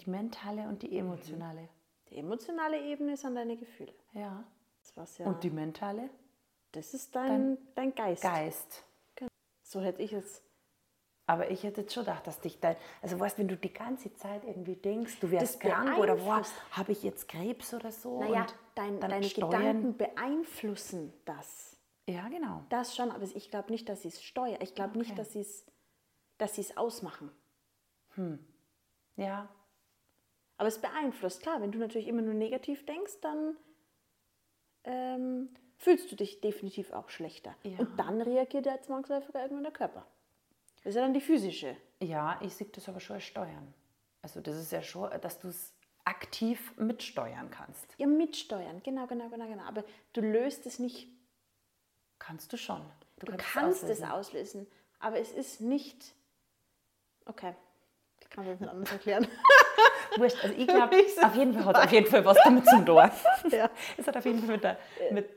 Die 0.01 0.09
mentale 0.09 0.67
und 0.67 0.81
die 0.83 0.97
emotionale. 0.97 1.69
Die 2.11 2.17
emotionale 2.17 2.79
Ebene 2.79 3.17
sind 3.17 3.35
deine 3.35 3.57
Gefühle. 3.57 3.93
Ja. 4.13 4.43
ja 5.17 5.25
und 5.25 5.43
die 5.43 5.49
mentale? 5.49 6.09
Das 6.73 6.93
ist 6.93 7.15
dein, 7.15 7.55
dein, 7.55 7.57
dein 7.75 7.95
Geist. 7.95 8.23
Geist. 8.23 8.83
Genau. 9.15 9.29
So 9.63 9.81
hätte 9.81 10.01
ich 10.01 10.13
es. 10.13 10.43
Aber 11.25 11.49
ich 11.49 11.63
hätte 11.63 11.81
jetzt 11.81 11.93
schon 11.93 12.03
gedacht, 12.03 12.27
dass 12.27 12.41
dich 12.41 12.59
dein. 12.59 12.75
Also, 13.01 13.19
weißt 13.19 13.37
wenn 13.39 13.47
du 13.47 13.55
die 13.55 13.73
ganze 13.73 14.13
Zeit 14.13 14.43
irgendwie 14.43 14.75
denkst, 14.75 15.19
du 15.19 15.31
wärst 15.31 15.61
krank 15.61 15.97
oder 15.97 16.17
habe 16.71 16.91
ich 16.91 17.03
jetzt 17.03 17.29
Krebs 17.29 17.73
oder 17.73 17.91
so? 17.91 18.19
Naja, 18.19 18.45
dein, 18.75 18.99
deine 18.99 19.23
steuern. 19.23 19.51
Gedanken 19.51 19.97
beeinflussen 19.97 21.13
das. 21.25 21.77
Ja, 22.07 22.27
genau. 22.27 22.65
Das 22.69 22.95
schon, 22.95 23.11
aber 23.11 23.23
ich 23.23 23.49
glaube 23.49 23.71
nicht, 23.71 23.87
dass 23.87 24.01
sie 24.01 24.09
es 24.09 24.21
steuern. 24.21 24.59
Ich 24.61 24.75
glaube 24.75 24.91
okay. 24.91 24.99
nicht, 24.99 25.17
dass 25.17 25.33
sie 25.33 25.41
es 25.41 25.65
dass 26.41 26.57
es 26.57 26.75
ausmachen. 26.75 27.31
Hm. 28.15 28.39
Ja, 29.15 29.47
aber 30.61 30.67
es 30.67 30.77
beeinflusst, 30.77 31.41
klar, 31.41 31.59
wenn 31.59 31.71
du 31.71 31.79
natürlich 31.79 32.07
immer 32.07 32.21
nur 32.21 32.35
negativ 32.35 32.85
denkst, 32.85 33.13
dann 33.21 33.57
ähm, 34.83 35.49
fühlst 35.77 36.11
du 36.11 36.15
dich 36.15 36.39
definitiv 36.39 36.93
auch 36.93 37.09
schlechter. 37.09 37.55
Ja. 37.63 37.79
Und 37.79 37.97
dann 37.97 38.21
reagiert 38.21 38.67
der 38.67 38.79
zwangsläufig 38.79 39.33
irgendwann 39.33 39.63
der 39.63 39.71
Körper. 39.71 40.05
Das 40.75 40.91
ist 40.91 40.95
ja 40.97 41.01
dann 41.01 41.15
die 41.15 41.21
physische. 41.21 41.75
Ja, 41.99 42.39
ich 42.43 42.53
sehe 42.53 42.67
das 42.67 42.87
aber 42.87 42.99
schon 42.99 43.15
als 43.15 43.23
Steuern. 43.23 43.73
Also 44.21 44.39
das 44.39 44.55
ist 44.55 44.71
ja 44.71 44.83
schon, 44.83 45.09
dass 45.21 45.39
du 45.39 45.47
es 45.47 45.73
aktiv 46.05 46.77
mitsteuern 46.77 47.49
kannst. 47.49 47.95
Ja, 47.97 48.05
mitsteuern, 48.05 48.83
genau, 48.83 49.07
genau, 49.07 49.29
genau, 49.29 49.47
genau. 49.47 49.63
Aber 49.63 49.83
du 50.13 50.21
löst 50.21 50.67
es 50.67 50.77
nicht. 50.77 51.07
Kannst 52.19 52.53
du 52.53 52.57
schon. 52.57 52.85
Du, 53.17 53.25
du 53.25 53.35
kannst, 53.35 53.81
es 53.85 54.03
auslösen, 54.03 54.67
aber 54.99 55.17
es 55.17 55.31
ist 55.31 55.59
nicht. 55.59 56.13
Okay, 57.25 57.55
ich 58.19 58.29
kann 58.29 58.45
das 58.45 58.59
nicht 58.59 58.69
anders 58.69 58.91
erklären. 58.91 59.27
Wurscht, 60.17 60.43
also 60.43 60.55
ich 60.57 60.67
glaube, 60.67 60.95
auf 61.21 61.35
jeden 61.35 61.53
Fall 61.53 61.65
hat 61.65 61.75
auf 61.77 61.91
jeden 61.91 62.07
Fall 62.07 62.25
was 62.25 62.37
damit 62.43 62.65
zu 62.67 62.83
tun. 62.83 63.09
Ja. 63.51 63.69
Es 63.97 64.07
hat 64.07 64.17
auf 64.17 64.25
jeden 64.25 64.39
Fall 64.39 64.55
mit, 64.55 64.63
der, 64.63 64.77
mit, 65.11 65.29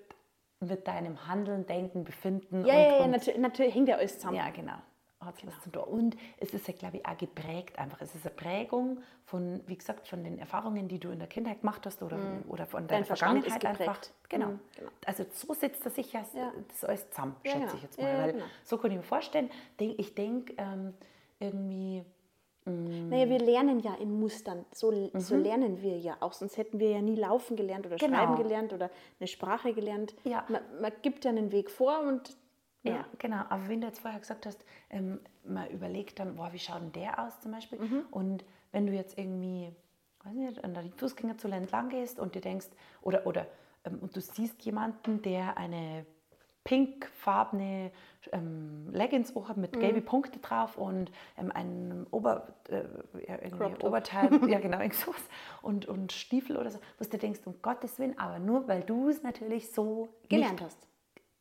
mit 0.60 0.86
deinem 0.86 1.26
Handeln, 1.26 1.66
Denken, 1.66 2.04
Befinden. 2.04 2.64
Ja, 2.64 2.74
und, 2.74 2.80
ja, 2.80 2.98
ja, 3.00 3.06
natürlich, 3.06 3.40
natürlich 3.40 3.74
hängt 3.74 3.88
ja 3.88 3.96
alles 3.96 4.18
zusammen. 4.18 4.36
Ja, 4.36 4.50
genau 4.50 4.76
hat 5.24 5.38
genau. 5.38 5.52
was 5.52 5.62
zu 5.62 5.70
tun. 5.70 5.82
Und 5.84 6.16
es 6.38 6.54
ist 6.54 6.66
ja, 6.68 6.74
glaube 6.74 6.98
ich, 6.98 7.06
auch 7.06 7.16
geprägt 7.16 7.78
einfach. 7.78 8.00
Es 8.00 8.14
ist 8.14 8.26
eine 8.26 8.34
Prägung 8.34 9.00
von, 9.24 9.60
wie 9.66 9.76
gesagt, 9.76 10.08
von 10.08 10.22
den 10.22 10.38
Erfahrungen, 10.38 10.88
die 10.88 10.98
du 10.98 11.10
in 11.10 11.18
der 11.18 11.28
Kindheit 11.28 11.60
gemacht 11.60 11.84
hast 11.86 12.02
oder, 12.02 12.16
mhm. 12.16 12.44
oder 12.48 12.66
von 12.66 12.86
deiner 12.86 13.04
Dein 13.04 13.16
Vergangenheit 13.16 13.64
einfach. 13.64 13.98
Genau. 14.28 14.48
Mhm, 14.48 14.60
genau. 14.76 14.90
Also 15.06 15.24
so 15.32 15.54
sitzt 15.54 15.84
das 15.84 15.94
sich 15.94 16.12
ja, 16.12 16.24
das 16.68 16.84
alles 16.84 17.10
zusammen, 17.10 17.36
schätze 17.42 17.58
genau. 17.58 17.74
ich 17.74 17.82
jetzt 17.82 18.00
mal. 18.00 18.18
Weil 18.18 18.32
genau. 18.32 18.44
so 18.64 18.78
kann 18.78 18.90
ich 18.90 18.96
mir 18.96 19.02
vorstellen, 19.02 19.50
ich 19.78 20.14
denke 20.14 20.54
ähm, 20.58 20.94
irgendwie... 21.38 22.04
Mm. 22.64 23.08
Naja, 23.08 23.28
wir 23.28 23.38
lernen 23.38 23.80
ja 23.80 23.94
in 23.94 24.18
Mustern. 24.18 24.64
So, 24.72 24.90
mhm. 24.90 25.18
so 25.18 25.36
lernen 25.36 25.82
wir 25.82 25.98
ja 25.98 26.16
auch. 26.20 26.32
Sonst 26.32 26.56
hätten 26.56 26.80
wir 26.80 26.90
ja 26.90 27.02
nie 27.02 27.16
laufen 27.16 27.56
gelernt 27.56 27.86
oder 27.86 27.96
genau. 27.96 28.16
schreiben 28.16 28.36
gelernt 28.36 28.72
oder 28.72 28.90
eine 29.20 29.26
Sprache 29.26 29.74
gelernt. 29.74 30.14
Ja. 30.24 30.44
Man, 30.48 30.62
man, 30.80 30.92
gibt 31.02 31.24
ja 31.24 31.30
einen 31.30 31.52
Weg 31.52 31.70
vor 31.70 32.00
und 32.00 32.36
ja. 32.82 32.96
ja, 32.96 33.06
genau. 33.18 33.42
Aber 33.48 33.68
wenn 33.68 33.80
du 33.80 33.86
jetzt 33.86 34.00
vorher 34.00 34.20
gesagt 34.20 34.46
hast, 34.46 34.64
ähm, 34.90 35.20
man 35.44 35.68
überlegt 35.70 36.18
dann, 36.18 36.36
boah, 36.36 36.52
wie 36.52 36.58
schaut 36.58 36.80
denn 36.80 36.92
der 36.92 37.18
aus 37.18 37.40
zum 37.40 37.52
Beispiel? 37.52 37.78
Mhm. 37.78 38.06
Und 38.10 38.44
wenn 38.72 38.86
du 38.86 38.92
jetzt 38.92 39.18
irgendwie, 39.18 39.70
weiß 40.22 40.34
nicht, 40.34 40.64
an 40.64 40.74
der 40.74 40.84
Fußgängerzone 40.96 41.56
entlang 41.56 41.90
gehst 41.90 42.18
und 42.18 42.34
dir 42.34 42.40
denkst, 42.40 42.68
oder, 43.02 43.26
oder 43.26 43.46
ähm, 43.84 43.98
und 44.00 44.16
du 44.16 44.20
siehst 44.20 44.62
jemanden, 44.64 45.22
der 45.22 45.56
eine 45.56 46.06
pinkfarbene 46.64 47.90
ähm, 48.32 48.88
Leggings 48.90 49.34
hat 49.34 49.56
mit 49.56 49.76
mhm. 49.76 49.80
gelben 49.80 50.04
Punkte 50.04 50.38
drauf 50.38 50.78
und 50.78 51.10
ähm, 51.38 51.52
ein 51.52 52.06
Ober, 52.10 52.48
äh, 52.68 53.52
Oberteil, 53.82 54.30
ja 54.48 54.58
genau, 54.60 54.80
irgendwas 54.80 55.22
und, 55.62 55.86
und 55.86 56.12
Stiefel 56.12 56.56
oder 56.56 56.70
so, 56.70 56.78
wo 56.98 57.04
du 57.04 57.18
denkst, 57.18 57.40
um 57.44 57.60
Gottes 57.62 57.98
Willen, 57.98 58.18
aber 58.18 58.38
nur 58.38 58.66
weil 58.66 58.82
du 58.82 59.08
es 59.08 59.22
natürlich 59.22 59.70
so 59.72 60.08
gelernt 60.28 60.62
hast 60.62 60.88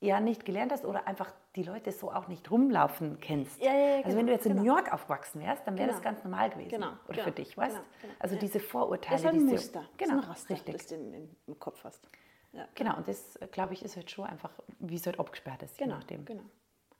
ja 0.03 0.20
nicht 0.20 0.46
gelernt 0.46 0.72
hast 0.72 0.86
oder 0.86 1.08
einfach 1.08 1.32
die 1.56 1.63
Leute 1.63 1.92
so 1.92 2.12
auch 2.12 2.27
nicht 2.27 2.51
rumlaufen 2.51 3.20
kennst. 3.22 3.62
Ja, 3.63 3.74
ja, 3.74 3.80
ja, 3.80 3.96
also 3.98 4.10
genau, 4.10 4.18
wenn 4.18 4.27
du 4.27 4.34
jetzt 4.34 4.46
in 4.46 4.56
New 4.58 4.63
York 4.63 4.92
aufgewachsen 4.92 5.42
wärst, 5.42 5.65
dann 5.65 5.77
wäre 5.77 5.88
genau. 5.88 5.98
das 5.98 6.03
ganz 6.03 6.24
normal 6.24 6.50
gewesen. 6.50 6.70
Genau, 6.70 6.92
oder 7.08 7.13
genau, 7.13 7.24
für 7.24 7.32
dich, 7.32 7.58
weißt 7.58 7.75
genau, 7.75 7.88
genau, 8.01 8.13
Also 8.20 8.36
diese 8.36 8.60
Vorurteile. 8.60 9.15
Das 9.15 9.22
ist 9.22 9.27
halt 9.27 9.36
ein 9.36 9.46
Muster. 9.46 9.84
Genau, 9.98 10.15
das 10.15 10.20
ist 10.20 10.25
ein 10.25 10.30
Raster, 10.30 10.53
richtig. 10.56 10.75
das 10.75 10.88
du 10.88 10.96
im, 10.96 11.30
im 11.48 11.60
Kopf 11.60 11.84
hast. 11.86 12.08
Ja. 12.54 12.68
Genau, 12.76 12.98
und 12.98 13.08
das, 13.08 13.40
glaube 13.52 13.74
ich, 13.74 13.84
ist 13.84 13.96
halt 13.96 14.12
schon 14.12 14.26
einfach, 14.26 14.52
wie 14.80 14.96
es 14.96 15.06
halt 15.06 15.20
abgesperrt 15.20 15.64
ist, 15.64 15.78
genau, 15.78 15.94
je 15.94 16.00
nachdem. 16.00 16.26
Genau. 16.26 16.44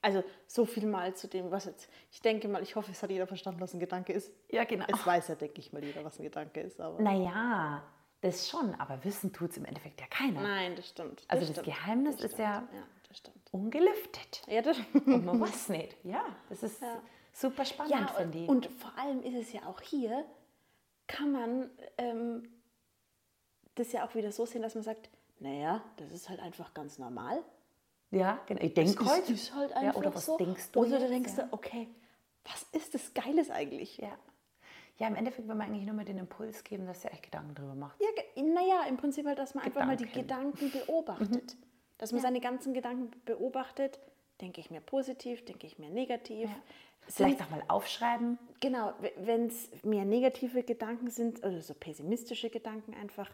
Also 0.02 0.24
so 0.48 0.66
viel 0.66 0.86
mal 0.86 1.16
zu 1.16 1.28
dem, 1.28 1.50
was 1.50 1.66
jetzt, 1.66 1.90
ich 2.12 2.22
denke 2.22 2.50
mal, 2.50 2.62
ich 2.62 2.76
hoffe, 2.76 2.92
es 2.92 3.02
hat 3.02 3.10
jeder 3.10 3.26
verstanden, 3.26 3.62
was 3.62 3.74
ein 3.74 3.80
Gedanke 3.80 4.12
ist. 4.12 4.34
Ja, 4.50 4.66
genau. 4.66 4.86
Es 4.90 5.06
weiß 5.06 5.30
ja, 5.30 5.36
denke 5.36 5.62
ich 5.62 5.72
mal, 5.72 5.84
jeder, 5.84 6.04
was 6.04 6.20
ein 6.20 6.24
Gedanke 6.24 6.60
ist. 6.60 6.82
Aber 6.82 7.02
naja, 7.02 7.84
das 8.20 8.50
schon, 8.50 8.76
aber 8.76 9.02
wissen 9.06 9.32
tut 9.32 9.52
es 9.52 9.58
im 9.58 9.66
Endeffekt 9.66 10.02
ja 10.02 10.08
keiner. 10.08 10.42
Nein, 10.42 10.76
das 10.76 10.90
stimmt. 10.90 11.22
Das 11.22 11.30
also 11.30 11.46
das 11.46 11.56
stimmt. 11.56 11.68
Geheimnis 11.68 12.18
das 12.18 12.32
ist 12.32 12.40
ja, 12.40 12.68
ja 12.74 12.88
stimmt. 13.12 13.38
ungelüftet. 13.52 14.42
Ja, 14.48 14.62
das 14.62 14.78
Und 14.94 15.26
man 15.26 15.40
weiß 15.40 15.70
nicht. 15.70 15.96
Ja, 16.04 16.26
das 16.50 16.64
ist 16.64 16.82
ja. 16.82 17.02
super 17.32 17.64
spannend, 17.64 17.94
ja, 17.94 18.08
finde 18.08 18.40
ich. 18.40 18.50
Und 18.50 18.66
vor 18.66 18.92
allem 18.98 19.22
ist 19.24 19.36
es 19.36 19.54
ja 19.54 19.66
auch 19.68 19.80
hier, 19.82 20.26
kann 21.08 21.32
man 21.32 21.70
ähm, 21.98 22.50
das 23.76 23.92
ja 23.92 24.06
auch 24.06 24.16
wieder 24.16 24.32
so 24.32 24.46
sehen, 24.46 24.62
dass 24.62 24.76
man 24.76 24.84
sagt, 24.84 25.10
naja, 25.44 25.84
das 25.98 26.12
ist 26.12 26.30
halt 26.30 26.40
einfach 26.40 26.74
ganz 26.74 26.98
normal. 26.98 27.44
Ja, 28.12 28.40
genau. 28.46 28.62
Ich 28.62 28.74
denke 28.74 29.06
halt. 29.06 29.24
Das 29.24 29.30
ist 29.30 29.54
halt 29.54 29.74
einfach 29.74 29.94
ja, 29.94 30.00
oder 30.00 30.16
was 30.16 30.26
so. 30.26 30.38
denkst 30.38 30.72
du? 30.72 30.80
Oder 30.80 31.00
du 31.00 31.08
denkst 31.08 31.34
ja. 31.38 31.44
du, 31.44 31.54
okay, 31.54 31.90
was 32.46 32.64
ist 32.72 32.94
das 32.94 33.14
Geiles 33.14 33.50
eigentlich? 33.50 33.98
Ja. 33.98 34.18
Ja, 35.00 35.08
im 35.08 35.16
Endeffekt 35.16 35.48
will 35.48 35.56
man 35.56 35.68
eigentlich 35.68 35.86
nur 35.86 35.96
mal 35.96 36.06
den 36.06 36.20
Impuls 36.20 36.64
geben, 36.64 36.86
dass 36.86 37.04
er 37.04 37.12
echt 37.12 37.24
Gedanken 37.24 37.56
drüber 37.56 37.76
macht. 37.76 38.00
Ja, 38.00 38.44
naja, 38.44 38.84
im 38.88 38.98
Prinzip 38.98 39.26
halt, 39.26 39.40
dass 39.40 39.56
man 39.56 39.64
Gedanken. 39.64 39.90
einfach 39.90 40.00
mal 40.00 40.08
die 40.08 40.20
Gedanken 40.20 40.72
beobachtet. 40.72 41.56
Mhm. 41.56 41.64
Dass 41.98 42.12
man 42.12 42.20
ja. 42.20 42.28
seine 42.28 42.40
ganzen 42.40 42.74
Gedanken 42.74 43.12
beobachtet, 43.26 44.00
denke 44.40 44.62
ich 44.62 44.70
mir 44.70 44.82
positiv, 44.82 45.44
denke 45.46 45.68
ich 45.68 45.80
mir 45.80 45.90
negativ. 45.90 46.50
Ja. 46.50 46.56
Vielleicht 47.08 47.42
auch 47.42 47.50
mal 47.50 47.64
aufschreiben. 47.68 48.38
Genau, 48.60 48.94
wenn 49.18 49.48
es 49.48 49.70
mehr 49.84 50.06
negative 50.06 50.64
Gedanken 50.64 51.10
sind, 51.10 51.44
also 51.44 51.60
so 51.60 51.74
pessimistische 51.74 52.50
Gedanken 52.50 52.94
einfach, 52.94 53.30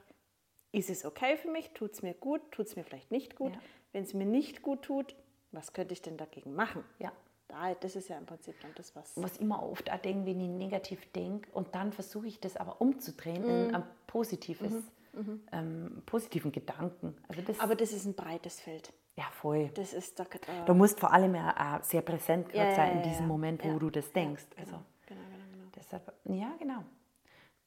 ist 0.71 0.89
es 0.89 1.05
okay 1.05 1.37
für 1.37 1.49
mich, 1.49 1.71
tut 1.71 1.93
es 1.93 2.01
mir 2.01 2.13
gut, 2.13 2.41
tut 2.51 2.67
es 2.67 2.75
mir 2.75 2.83
vielleicht 2.83 3.11
nicht 3.11 3.35
gut. 3.35 3.53
Ja. 3.53 3.61
Wenn 3.91 4.03
es 4.03 4.13
mir 4.13 4.25
nicht 4.25 4.61
gut 4.61 4.83
tut, 4.83 5.15
was 5.51 5.73
könnte 5.73 5.93
ich 5.93 6.01
denn 6.01 6.17
dagegen 6.17 6.53
machen? 6.53 6.83
Ja. 6.99 7.11
Da, 7.47 7.73
das 7.73 7.95
ist 7.95 8.09
ja 8.09 8.17
im 8.19 8.27
Prinzip 8.27 8.59
dann 8.61 8.71
das, 8.75 8.95
was... 8.95 9.13
Was 9.15 9.37
immer 9.37 9.63
oft 9.63 9.91
auch 9.91 9.97
denke, 9.97 10.27
wenn 10.27 10.39
ich 10.39 10.47
negativ 10.47 11.11
denke 11.13 11.49
und 11.51 11.73
dann 11.73 11.91
versuche 11.91 12.27
ich 12.27 12.39
das 12.39 12.55
aber 12.57 12.79
umzudrehen 12.79 13.41
mhm. 13.41 13.69
in 13.69 13.75
ein 13.75 13.83
positives. 14.05 14.71
Mhm 14.71 14.87
mhm. 15.13 15.41
ähm, 15.51 16.01
positiven 16.05 16.51
Gedanken. 16.51 17.15
Also 17.27 17.41
das, 17.41 17.59
Aber 17.59 17.75
das 17.75 17.91
ist 17.91 18.05
ein 18.05 18.13
breites 18.13 18.59
Feld. 18.59 18.93
Ja, 19.15 19.25
voll. 19.31 19.69
Das 19.73 19.93
ist 19.93 20.19
da, 20.19 20.23
äh, 20.23 20.65
du 20.65 20.73
musst 20.73 20.99
vor 20.99 21.11
allem 21.11 21.35
ja 21.35 21.77
äh, 21.77 21.83
sehr 21.83 22.01
präsent 22.01 22.53
ja, 22.53 22.73
sein 22.73 22.97
in 22.97 23.03
diesem 23.03 23.27
Moment, 23.27 23.63
wo 23.65 23.77
du 23.77 23.89
das 23.89 24.11
denkst. 24.13 24.45
Genau, 24.51 24.61
also, 24.61 24.83
genau, 25.05 25.21
genau, 25.21 25.45
genau. 25.51 25.69
Deshalb, 25.75 26.13
ja, 26.25 26.55
genau. 26.57 26.83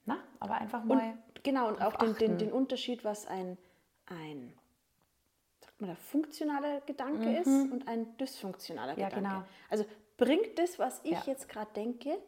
Na, 0.04 0.18
aber 0.40 0.54
einfach 0.54 0.84
mal. 0.84 0.98
Und, 0.98 1.44
genau, 1.44 1.68
und 1.68 1.80
auch 1.80 1.94
den, 1.96 2.14
den, 2.16 2.38
den, 2.38 2.52
Unterschied, 2.52 3.04
was 3.04 3.26
ein, 3.26 3.56
ein 4.06 4.52
sagt 5.60 5.80
man 5.80 5.90
da, 5.90 5.96
funktionaler 5.96 6.80
Gedanke 6.80 7.28
mhm. 7.28 7.36
ist 7.36 7.72
und 7.72 7.88
ein 7.88 8.16
dysfunktionaler 8.16 8.98
ja, 8.98 9.08
Gedanke. 9.08 9.28
Genau. 9.28 9.44
Also 9.70 9.84
bringt 10.16 10.58
das, 10.58 10.78
was 10.78 11.00
ich 11.04 11.12
ja. 11.12 11.22
jetzt 11.26 11.48
gerade 11.48 11.72
denke, 11.74 12.18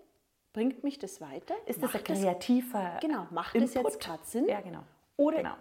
bringt 0.52 0.84
mich 0.84 0.98
das 0.98 1.20
weiter? 1.20 1.54
Ist 1.66 1.82
macht 1.82 1.94
das 1.94 2.00
ein 2.00 2.22
kreativer 2.22 2.92
das, 2.94 3.00
Genau, 3.00 3.26
macht 3.30 3.54
Input? 3.54 3.74
das 3.74 3.82
jetzt 3.82 4.00
gerade 4.00 4.24
Sinn? 4.24 4.48
Ja, 4.48 4.60
genau. 4.60 4.84
Oder, 5.16 5.38
genau. 5.38 5.54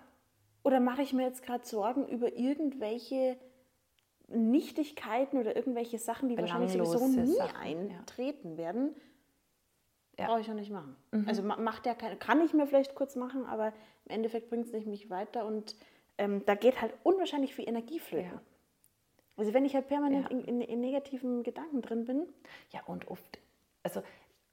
oder 0.63 0.79
mache 0.79 1.01
ich 1.01 1.13
mir 1.13 1.23
jetzt 1.23 1.43
gerade 1.43 1.65
Sorgen 1.65 2.07
über 2.07 2.33
irgendwelche 2.33 3.37
Nichtigkeiten 4.27 5.37
oder 5.37 5.55
irgendwelche 5.55 5.99
Sachen, 5.99 6.29
die 6.29 6.37
wahrscheinlich 6.37 6.71
sowieso 6.71 7.07
nie 7.07 7.33
Sachen, 7.33 7.55
eintreten 7.57 8.51
ja. 8.51 8.57
werden? 8.57 8.95
Ja. 10.17 10.27
Brauche 10.27 10.41
ich 10.41 10.47
ja 10.47 10.53
nicht 10.53 10.71
machen. 10.71 10.95
Mhm. 11.11 11.27
Also 11.27 11.41
macht 11.41 11.85
ja 11.85 11.95
keine, 11.95 12.15
kann 12.17 12.41
ich 12.41 12.53
mir 12.53 12.67
vielleicht 12.67 12.93
kurz 12.93 13.15
machen, 13.15 13.45
aber 13.45 13.73
im 14.05 14.11
Endeffekt 14.11 14.49
bringt 14.49 14.67
es 14.67 14.73
nicht 14.73 14.85
mich 14.85 15.09
weiter 15.09 15.45
und 15.45 15.75
ähm, 16.17 16.43
da 16.45 16.55
geht 16.55 16.81
halt 16.81 16.93
unwahrscheinlich 17.03 17.55
viel 17.55 17.67
Energie 17.67 17.99
flöten. 17.99 18.31
Ja. 18.31 18.41
Also 19.35 19.53
wenn 19.53 19.65
ich 19.65 19.73
halt 19.73 19.87
permanent 19.87 20.29
in, 20.29 20.41
in, 20.43 20.61
in, 20.61 20.79
negativen 20.79 21.41
Gedanken 21.41 21.81
drin 21.81 22.05
bin. 22.05 22.27
Ja, 22.71 22.81
und 22.85 23.07
oft, 23.07 23.39
also 23.81 24.03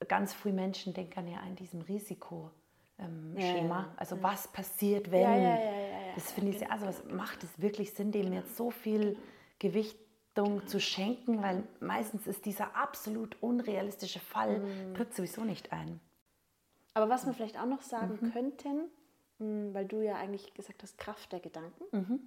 ganz 0.08 0.32
früh 0.32 0.52
Menschen 0.52 0.94
denken 0.94 1.28
ja 1.28 1.38
an 1.40 1.56
diesem 1.56 1.82
Risiko 1.82 2.50
ähm, 2.98 3.34
ja, 3.36 3.42
Schema. 3.42 3.92
Also 3.96 4.16
ja. 4.16 4.22
was 4.22 4.48
passiert, 4.48 5.10
wenn? 5.10 5.20
Ja, 5.20 5.58
das 6.14 6.32
finde 6.32 6.52
ich 6.52 6.58
sehr, 6.58 6.72
also 6.72 6.86
was 6.86 7.04
macht 7.04 7.44
es 7.44 7.60
wirklich 7.60 7.92
Sinn, 7.92 8.10
dem 8.10 8.26
genau. 8.26 8.36
jetzt 8.36 8.56
so 8.56 8.70
viel 8.70 9.00
genau. 9.00 9.18
Genau. 10.34 10.60
zu 10.60 10.80
schenken, 10.80 11.42
weil 11.42 11.64
meistens 11.80 12.26
ist 12.26 12.44
dieser 12.44 12.76
absolut 12.76 13.36
unrealistische 13.42 14.20
Fall, 14.20 14.60
mhm. 14.60 14.94
tritt 14.94 15.14
sowieso 15.14 15.44
nicht 15.44 15.72
ein. 15.72 16.00
Aber 16.94 17.08
was 17.08 17.26
wir 17.26 17.34
vielleicht 17.34 17.58
auch 17.58 17.66
noch 17.66 17.82
sagen 17.82 18.18
mhm. 18.20 18.32
könnten, 18.32 18.90
hm, 19.38 19.74
weil 19.74 19.86
du 19.86 20.02
ja 20.02 20.16
eigentlich 20.16 20.54
gesagt 20.54 20.82
hast, 20.82 20.98
Kraft 20.98 21.32
der 21.32 21.40
Gedanken, 21.40 21.84
mhm. 21.92 22.20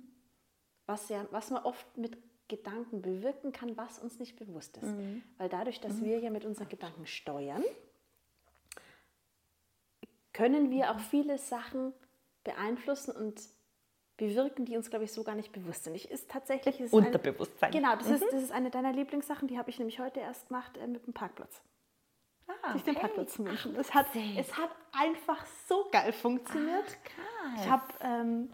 was, 0.85 1.09
ja, 1.09 1.25
was 1.31 1.49
man 1.49 1.63
oft 1.63 1.97
mit 1.97 2.17
Gedanken 2.47 3.01
bewirken 3.01 3.51
kann, 3.51 3.77
was 3.77 3.99
uns 3.99 4.19
nicht 4.19 4.35
bewusst 4.35 4.77
ist. 4.77 4.91
Mhm. 4.91 5.23
Weil 5.37 5.49
dadurch, 5.49 5.79
dass 5.79 5.97
mhm. 5.97 6.05
wir 6.05 6.19
ja 6.19 6.29
mit 6.29 6.45
unseren 6.45 6.69
Gedanken 6.69 7.05
steuern, 7.05 7.63
können 10.33 10.71
wir 10.71 10.91
auch 10.91 10.99
viele 10.99 11.37
Sachen 11.37 11.93
beeinflussen 12.43 13.11
und 13.11 13.41
bewirken, 14.27 14.65
die 14.65 14.77
uns, 14.77 14.89
glaube 14.89 15.05
ich, 15.05 15.11
so 15.11 15.23
gar 15.23 15.35
nicht 15.35 15.51
bewusst 15.51 15.83
sind. 15.83 15.95
Ich 15.95 16.09
ist 16.09 16.29
tatsächlich 16.29 16.79
ist 16.79 16.93
Unterbewusstsein. 16.93 17.73
Ein, 17.73 17.81
genau, 17.81 17.95
das, 17.95 18.07
mhm. 18.07 18.15
ist, 18.15 18.25
das 18.31 18.43
ist 18.43 18.51
eine 18.51 18.69
deiner 18.69 18.93
Lieblingssachen, 18.93 19.47
die 19.47 19.57
habe 19.57 19.69
ich 19.69 19.79
nämlich 19.79 19.99
heute 19.99 20.19
erst 20.19 20.47
gemacht 20.47 20.77
äh, 20.77 20.87
mit 20.87 21.05
dem 21.05 21.13
Parkplatz. 21.13 21.61
Ah, 22.61 22.73
sich 22.73 22.83
den 22.83 22.95
Parkplatz 22.95 23.33
zu 23.33 23.45
wünschen. 23.45 23.75
Es 23.75 23.93
hat, 23.93 24.07
es 24.37 24.57
hat 24.57 24.69
einfach 24.91 25.45
so 25.67 25.87
geil 25.91 26.11
funktioniert. 26.11 26.97
Ach, 27.45 27.57
ich 27.57 27.69
habe, 27.69 27.83
ähm, 28.01 28.49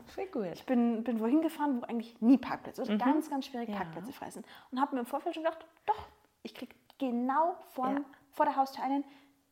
ich 0.53 0.65
bin, 0.65 1.03
bin 1.03 1.19
wohin 1.19 1.41
gefahren, 1.41 1.81
wo 1.81 1.85
eigentlich 1.85 2.19
nie 2.21 2.37
Parkplätze, 2.37 2.81
also 2.81 2.93
mhm. 2.93 2.99
ganz, 2.99 3.29
ganz 3.29 3.47
schwierig 3.47 3.69
ja. 3.69 3.75
Parkplätze 3.75 4.11
frei 4.11 4.29
sind. 4.29 4.45
Und 4.71 4.79
habe 4.79 4.95
mir 4.95 5.01
im 5.01 5.07
Vorfeld 5.07 5.35
schon 5.35 5.43
gedacht, 5.43 5.65
doch, 5.85 6.07
ich 6.43 6.53
kriege 6.53 6.75
genau 6.97 7.55
von, 7.73 7.97
ja. 7.97 8.01
vor 8.31 8.45
der 8.45 8.55
Haustür 8.55 8.83
einen, 8.83 9.03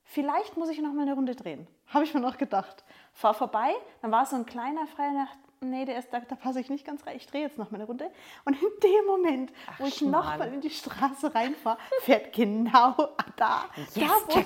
vielleicht 0.04 0.58
muss 0.58 0.70
ich 0.70 0.80
noch 0.80 0.94
mal 0.94 1.02
eine 1.02 1.14
Runde 1.14 1.36
drehen. 1.36 1.68
Habe 1.88 2.04
ich 2.04 2.14
mir 2.14 2.20
noch 2.20 2.38
gedacht. 2.38 2.84
Fahr 3.14 3.34
vorbei, 3.34 3.74
dann 4.02 4.12
war 4.12 4.26
so 4.26 4.36
ein 4.36 4.46
kleiner 4.46 4.86
freier. 4.88 5.28
Nee, 5.60 5.86
der 5.86 5.98
ist, 5.98 6.14
da, 6.14 6.20
da 6.20 6.36
passe 6.36 6.60
ich 6.60 6.70
nicht 6.70 6.86
ganz 6.86 7.06
rein. 7.08 7.18
Ich 7.18 7.26
drehe 7.26 7.42
jetzt 7.42 7.58
noch 7.58 7.72
mal 7.72 7.78
eine 7.78 7.86
Runde. 7.86 8.12
Und 8.46 8.54
in 8.62 8.70
dem 8.84 9.06
Moment, 9.08 9.52
Ach, 9.66 9.80
wo 9.80 9.86
ich 9.86 9.96
Schmarrn. 9.96 10.26
noch 10.26 10.38
mal 10.38 10.54
in 10.54 10.62
die 10.62 10.70
Straße 10.70 11.34
reinfahre, 11.34 11.80
fährt 12.02 12.34
genau 12.34 12.96
da, 13.36 13.66
yes, 13.96 14.12
da 14.30 14.36
wo, 14.36 14.44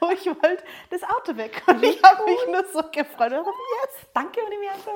wo, 0.06 0.10
ich 0.10 0.26
wollte, 0.26 0.64
das 0.90 1.04
Auto 1.04 1.36
weg. 1.36 1.62
Und 1.66 1.82
ich 1.84 2.02
habe 2.02 2.24
mich 2.24 2.38
nur 2.50 2.64
so 2.72 2.80
gefreut. 2.90 3.32
Und 3.32 3.46
yes, 3.46 4.06
danke 4.12 4.40
Universum. 4.44 4.94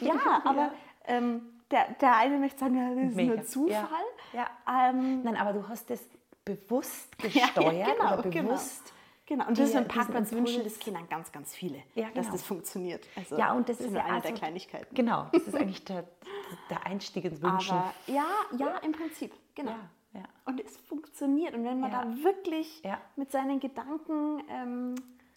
ja, 0.00 0.42
aber 0.44 0.72
ähm, 1.04 1.60
der, 1.70 1.90
der 2.00 2.16
eine 2.16 2.38
möchte 2.38 2.58
sagen, 2.58 2.76
ja, 2.76 2.94
das 2.94 3.10
ist 3.10 3.16
Mega. 3.16 3.34
nur 3.34 3.44
Zufall. 3.44 4.04
Ja, 4.32 4.50
ja. 4.66 4.90
Ähm, 4.90 5.22
Nein, 5.22 5.36
aber 5.36 5.52
du 5.52 5.68
hast 5.68 5.88
das 5.88 6.00
bewusst 6.44 7.16
gesteuert 7.18 7.54
ja, 7.56 7.94
genau, 7.94 8.14
oder 8.14 8.30
genau. 8.30 8.48
bewusst... 8.48 8.84
Genau 8.86 9.01
Genau, 9.32 9.46
und 9.48 9.58
das 9.58 9.70
ist 9.70 9.76
ein 9.76 9.88
Parkplatz 9.88 10.30
wünschen 10.32 10.62
das 10.62 10.78
Kindern 10.78 11.08
ganz, 11.08 11.32
ganz 11.32 11.54
viele, 11.54 11.78
ja, 11.94 12.08
genau. 12.08 12.16
dass 12.16 12.30
das 12.30 12.42
funktioniert. 12.42 13.08
Also, 13.16 13.38
ja, 13.38 13.54
und 13.54 13.66
das, 13.66 13.78
das 13.78 13.86
ist 13.86 13.94
ja 13.94 14.04
eine 14.04 14.16
also, 14.16 14.28
der 14.28 14.36
Kleinigkeiten. 14.36 14.94
Genau, 14.94 15.26
das 15.32 15.44
ist 15.44 15.54
eigentlich 15.58 15.82
der, 15.86 16.04
der 16.68 16.84
Einstieg 16.84 17.24
ins 17.24 17.40
Wünschen. 17.40 17.72
Aber, 17.72 17.94
ja, 18.08 18.26
ja, 18.58 18.76
im 18.84 18.92
Prinzip, 18.92 19.32
genau. 19.54 19.70
Ja, 19.70 20.20
ja. 20.20 20.24
Und 20.44 20.60
es 20.60 20.76
funktioniert. 20.76 21.54
Und 21.54 21.64
wenn 21.64 21.80
man 21.80 21.90
da 21.90 22.04
wirklich 22.22 22.82
mit 23.16 23.32
seinen 23.32 23.58
Gedanken 23.58 24.42
ähm, 24.50 24.96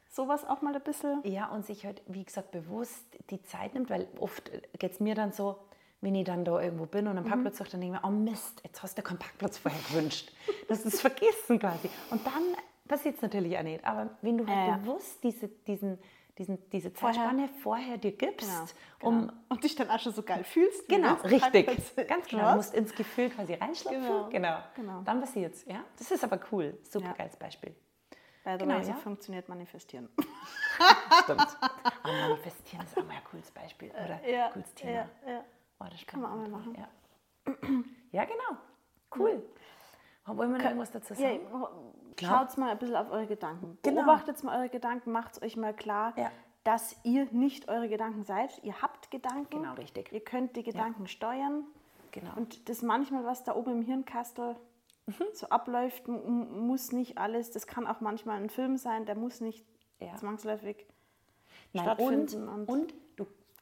sowas 0.09 0.43
auch 0.43 0.61
mal 0.61 0.75
ein 0.75 0.83
bisschen... 0.83 1.21
Ja, 1.23 1.47
und 1.47 1.65
sich 1.65 1.85
halt, 1.85 2.01
wie 2.07 2.25
gesagt, 2.25 2.51
bewusst 2.51 3.05
die 3.29 3.41
Zeit 3.43 3.75
nimmt, 3.75 3.89
weil 3.89 4.09
oft 4.19 4.51
geht 4.77 4.91
es 4.91 4.99
mir 4.99 5.15
dann 5.15 5.31
so, 5.31 5.57
wenn 6.01 6.15
ich 6.15 6.25
dann 6.25 6.43
da 6.43 6.61
irgendwo 6.61 6.85
bin 6.85 7.07
und 7.07 7.15
einen 7.15 7.25
mhm. 7.25 7.29
Parkplatz 7.29 7.59
suche, 7.59 7.69
dann 7.69 7.79
denke 7.79 7.95
ich 7.95 8.03
mir, 8.03 8.09
oh 8.09 8.11
Mist, 8.11 8.59
jetzt 8.65 8.83
hast 8.83 8.97
du 8.97 9.01
keinen 9.01 9.19
Parkplatz 9.19 9.57
vorher 9.57 9.79
gewünscht. 9.87 10.33
Das 10.67 10.85
ist 10.85 10.99
vergessen 10.99 11.59
quasi. 11.59 11.89
Und 12.11 12.25
dann 12.27 12.43
passiert 12.87 13.15
es 13.15 13.21
natürlich 13.21 13.57
auch 13.57 13.63
nicht. 13.63 13.83
Aber 13.85 14.09
wenn 14.21 14.37
du 14.37 14.47
halt 14.47 14.67
ja, 14.67 14.77
bewusst 14.77 15.23
diese, 15.23 15.47
diesen, 15.47 15.99
diesen, 16.37 16.69
diese 16.69 16.93
Zeitspanne 16.93 17.47
vorher, 17.47 17.95
vorher 17.95 17.97
dir 17.97 18.11
gibst, 18.11 18.49
genau, 18.49 18.65
genau. 18.99 19.09
um 19.09 19.31
und 19.49 19.63
dich 19.63 19.75
dann 19.75 19.89
auch 19.89 19.99
schon 19.99 20.13
so 20.13 20.23
geil 20.23 20.43
fühlst. 20.43 20.87
Genau, 20.87 21.13
richtig. 21.23 21.65
Ganz 22.07 22.27
genau. 22.27 22.51
Du 22.51 22.55
musst 22.57 22.73
ins 22.73 22.93
Gefühl 22.93 23.29
quasi 23.29 23.53
reinschlüpfen. 23.53 24.01
Genau. 24.01 24.29
genau. 24.29 24.57
genau. 24.75 25.01
Dann 25.01 25.21
passiert 25.21 25.53
es. 25.53 25.65
Ja? 25.65 25.83
Das 25.97 26.11
ist 26.11 26.23
aber 26.23 26.39
cool. 26.51 26.77
Super 26.83 27.07
ja. 27.07 27.13
geiles 27.13 27.35
Beispiel. 27.37 27.75
By 28.43 28.57
genau, 28.59 28.79
so 28.81 28.91
ja? 28.91 28.95
funktioniert 28.97 29.49
Manifestieren. 29.49 30.07
Stimmt. 31.23 31.57
Aber 32.03 32.13
Manifestieren 32.29 32.85
ist 32.85 32.95
auch 32.95 33.03
mal 33.03 33.15
ein 33.15 33.23
cooles 33.23 33.49
Beispiel. 33.49 33.89
Oder 33.89 34.21
ja, 34.29 34.49
cooles 34.49 34.73
Thema. 34.75 34.91
Ja, 34.91 35.09
ja. 35.27 35.43
Oh, 35.79 35.85
das 35.89 36.05
kann 36.05 36.21
man 36.21 36.31
auch 36.31 36.35
mal 36.35 36.49
machen. 36.49 36.75
Ja, 36.75 36.87
ja 38.11 38.25
genau. 38.25 38.59
Cool. 39.17 39.41
Wollen 40.25 40.51
wir 40.51 40.57
noch 40.57 40.65
irgendwas 40.65 40.91
dazu 40.91 41.13
sagen? 41.13 41.41
Ja, 42.19 42.27
Schaut 42.27 42.57
mal 42.57 42.71
ein 42.71 42.79
bisschen 42.79 42.95
auf 42.95 43.11
eure 43.11 43.27
Gedanken. 43.27 43.77
Genau. 43.83 44.03
Beobachtet 44.03 44.43
mal 44.43 44.59
eure 44.59 44.69
Gedanken, 44.69 45.11
macht 45.11 45.33
es 45.33 45.41
euch 45.41 45.57
mal 45.57 45.73
klar, 45.73 46.13
ja. 46.17 46.31
dass 46.63 46.95
ihr 47.03 47.27
nicht 47.31 47.67
eure 47.67 47.89
Gedanken 47.89 48.23
seid. 48.23 48.63
Ihr 48.63 48.81
habt 48.81 49.11
Gedanken. 49.11 49.61
Genau, 49.61 49.73
richtig. 49.73 50.11
Ihr 50.11 50.21
könnt 50.21 50.55
die 50.55 50.63
Gedanken 50.63 51.03
ja. 51.03 51.07
steuern. 51.07 51.63
Genau. 52.11 52.31
Und 52.37 52.69
das 52.69 52.81
manchmal, 52.81 53.25
was 53.25 53.43
da 53.43 53.55
oben 53.55 53.73
im 53.73 53.81
Hirnkastel 53.81 54.55
mhm. 55.05 55.25
so 55.33 55.49
abläuft, 55.49 56.07
muss 56.07 56.91
nicht 56.93 57.17
alles, 57.17 57.51
das 57.51 57.67
kann 57.67 57.85
auch 57.85 57.99
manchmal 57.99 58.41
ein 58.41 58.49
Film 58.49 58.77
sein, 58.77 59.05
der 59.05 59.15
muss 59.15 59.41
nicht 59.41 59.65
zwangsläufig 60.17 60.85
Nein, 61.73 61.83
stattfinden. 61.83 62.47
Und, 62.47 62.69
und, 62.69 62.69
und 62.69 62.93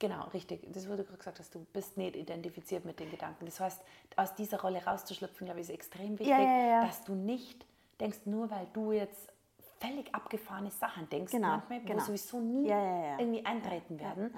Genau, 0.03 0.27
richtig. 0.33 0.67
Das, 0.73 0.83
du 0.83 0.89
gerade 0.89 1.05
gesagt 1.05 1.39
hast, 1.39 1.55
du 1.55 1.65
bist 1.71 1.95
nicht 1.95 2.17
identifiziert 2.17 2.83
mit 2.83 2.99
den 2.99 3.09
Gedanken. 3.09 3.45
Das 3.45 3.61
heißt, 3.61 3.81
aus 4.17 4.35
dieser 4.35 4.59
Rolle 4.59 4.83
rauszuschlüpfen, 4.83 5.45
glaube 5.45 5.61
ich, 5.61 5.69
ist 5.69 5.73
extrem 5.73 6.19
wichtig, 6.19 6.27
ja, 6.27 6.41
ja, 6.41 6.67
ja. 6.67 6.85
dass 6.85 7.05
du 7.05 7.15
nicht 7.15 7.65
denkst, 8.01 8.17
nur 8.25 8.51
weil 8.51 8.67
du 8.73 8.91
jetzt 8.91 9.29
völlig 9.79 10.13
abgefahrene 10.13 10.71
Sachen 10.71 11.07
denkst, 11.09 11.31
genau, 11.31 11.47
manchmal, 11.47 11.79
genau. 11.83 12.01
wo 12.01 12.05
sowieso 12.07 12.41
nie 12.41 12.67
irgendwie 12.67 13.45
eintreten 13.45 13.97
werden. 13.97 14.35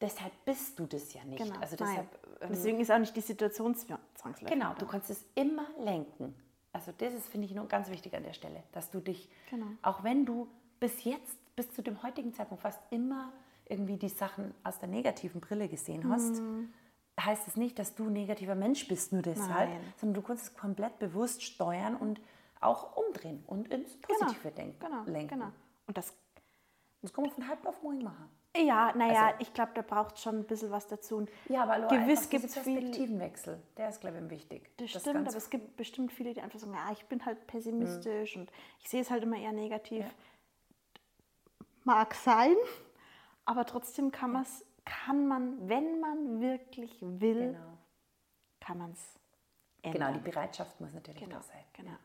Deshalb 0.00 0.32
bist 0.44 0.76
du 0.76 0.86
das 0.86 1.14
ja 1.14 1.22
nicht. 1.22 1.38
Genau. 1.38 1.56
Also 1.60 1.76
deshalb, 1.76 2.08
ähm, 2.40 2.48
Deswegen 2.50 2.80
ist 2.80 2.90
auch 2.90 2.98
nicht 2.98 3.14
die 3.14 3.20
Situation 3.20 3.76
zwangsläufig. 3.76 4.48
Genau, 4.48 4.74
du 4.74 4.86
kannst 4.86 5.08
es 5.10 5.24
immer 5.36 5.68
lenken. 5.78 6.34
Also 6.72 6.90
das 6.98 7.14
ist, 7.14 7.28
finde 7.28 7.46
ich, 7.46 7.54
nur 7.54 7.68
ganz 7.68 7.90
wichtig 7.90 8.12
an 8.16 8.24
der 8.24 8.32
Stelle, 8.32 8.64
dass 8.72 8.90
du 8.90 8.98
dich, 8.98 9.28
genau. 9.50 9.66
auch 9.82 10.02
wenn 10.02 10.26
du 10.26 10.48
bis 10.80 11.04
jetzt, 11.04 11.38
bis 11.54 11.70
zu 11.70 11.80
dem 11.80 12.02
heutigen 12.02 12.34
Zeitpunkt 12.34 12.62
fast 12.62 12.80
immer 12.90 13.32
irgendwie 13.68 13.96
die 13.96 14.08
Sachen 14.08 14.54
aus 14.64 14.78
der 14.78 14.88
negativen 14.88 15.40
Brille 15.40 15.68
gesehen 15.68 16.08
hast, 16.08 16.40
mhm. 16.40 16.72
heißt 17.20 17.48
es 17.48 17.56
nicht, 17.56 17.78
dass 17.78 17.94
du 17.94 18.06
ein 18.06 18.12
negativer 18.12 18.54
Mensch 18.54 18.86
bist, 18.88 19.12
nur 19.12 19.22
deshalb, 19.22 19.70
Nein. 19.70 19.92
sondern 19.96 20.22
du 20.22 20.26
kannst 20.26 20.44
es 20.44 20.54
komplett 20.54 20.98
bewusst 20.98 21.42
steuern 21.42 21.96
und 21.96 22.20
auch 22.60 22.96
umdrehen 22.96 23.42
und 23.46 23.68
ins 23.68 24.00
genau, 24.00 24.18
Positive 24.20 24.50
genau, 24.50 24.54
denken, 24.54 24.78
genau, 24.78 25.02
lenken. 25.04 25.38
Genau. 25.38 25.52
Und 25.86 25.96
das, 25.96 26.14
das 27.02 27.12
kann 27.12 27.24
man 27.24 27.32
von 27.32 27.48
halb 27.48 27.64
auf 27.66 27.82
morgen 27.82 28.02
machen. 28.02 28.30
Ja, 28.56 28.92
naja, 28.96 29.26
also, 29.26 29.38
ich 29.40 29.52
glaube, 29.52 29.72
da 29.74 29.82
braucht 29.82 30.18
schon 30.18 30.38
ein 30.38 30.44
bisschen 30.44 30.70
was 30.70 30.86
dazu. 30.86 31.16
Und 31.16 31.30
ja, 31.48 31.62
aber 31.64 31.78
Laura, 31.78 31.94
gewiss 31.94 32.28
gibt 32.30 32.44
es 32.44 32.54
Perspektivenwechsel, 32.54 33.60
der 33.76 33.90
ist, 33.90 34.00
glaube 34.00 34.18
ich, 34.18 34.30
wichtig. 34.30 34.70
Das, 34.78 34.92
das 34.92 35.02
stimmt, 35.02 35.28
aber 35.28 35.36
es 35.36 35.50
gibt 35.50 35.76
bestimmt 35.76 36.12
viele, 36.12 36.32
die 36.32 36.40
einfach 36.40 36.58
sagen, 36.58 36.72
ja, 36.72 36.90
ich 36.92 37.04
bin 37.04 37.24
halt 37.26 37.46
pessimistisch 37.46 38.36
mhm. 38.36 38.42
und 38.42 38.52
ich 38.80 38.88
sehe 38.88 39.02
es 39.02 39.10
halt 39.10 39.24
immer 39.24 39.36
eher 39.36 39.52
negativ. 39.52 40.04
Ja. 40.04 40.10
Mag 41.84 42.14
sein, 42.14 42.56
aber 43.46 43.64
trotzdem 43.64 44.12
kann, 44.12 44.34
ja. 44.34 44.44
kann 44.84 45.26
man, 45.26 45.68
wenn 45.68 46.00
man 46.00 46.40
wirklich 46.40 47.00
will, 47.00 47.52
genau. 47.52 47.78
kann 48.60 48.78
man 48.78 48.90
es 48.90 49.18
ändern. 49.82 50.12
Genau, 50.12 50.12
die 50.12 50.30
Bereitschaft 50.30 50.80
muss 50.80 50.92
natürlich 50.92 51.20
genau, 51.20 51.36
da 51.36 51.42
sein. 51.42 51.64
Genau. 51.72 51.90
Ja. 51.90 51.98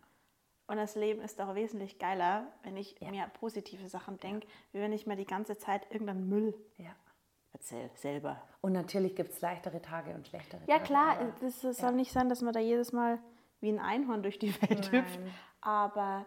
Und 0.67 0.77
das 0.77 0.95
Leben 0.95 1.21
ist 1.21 1.37
doch 1.39 1.53
wesentlich 1.53 1.99
geiler, 1.99 2.47
wenn 2.63 2.77
ich 2.77 2.95
ja. 3.01 3.09
mir 3.11 3.27
positive 3.27 3.89
Sachen 3.89 4.17
denke, 4.19 4.47
wie 4.71 4.79
wenn 4.79 4.93
ich 4.93 5.05
mir 5.05 5.17
die 5.17 5.25
ganze 5.25 5.57
Zeit 5.57 5.91
irgendeinen 5.91 6.29
Müll 6.29 6.55
ja. 6.77 6.95
erzähle, 7.51 7.89
selber. 7.95 8.41
Und 8.61 8.71
natürlich 8.71 9.15
gibt 9.15 9.31
es 9.31 9.41
leichtere 9.41 9.81
Tage 9.81 10.13
und 10.13 10.27
schlechtere 10.27 10.61
ja, 10.67 10.77
Tage. 10.77 10.93
Ja, 10.93 11.17
klar, 11.17 11.33
es 11.41 11.61
soll 11.61 11.91
nicht 11.93 12.13
sein, 12.13 12.29
dass 12.29 12.41
man 12.41 12.53
da 12.53 12.61
jedes 12.61 12.93
Mal 12.93 13.19
wie 13.59 13.69
ein 13.69 13.79
Einhorn 13.79 14.23
durch 14.23 14.39
die 14.39 14.53
Welt 14.61 14.91
Nein. 14.91 15.03
hüpft. 15.03 15.19
Aber 15.59 16.25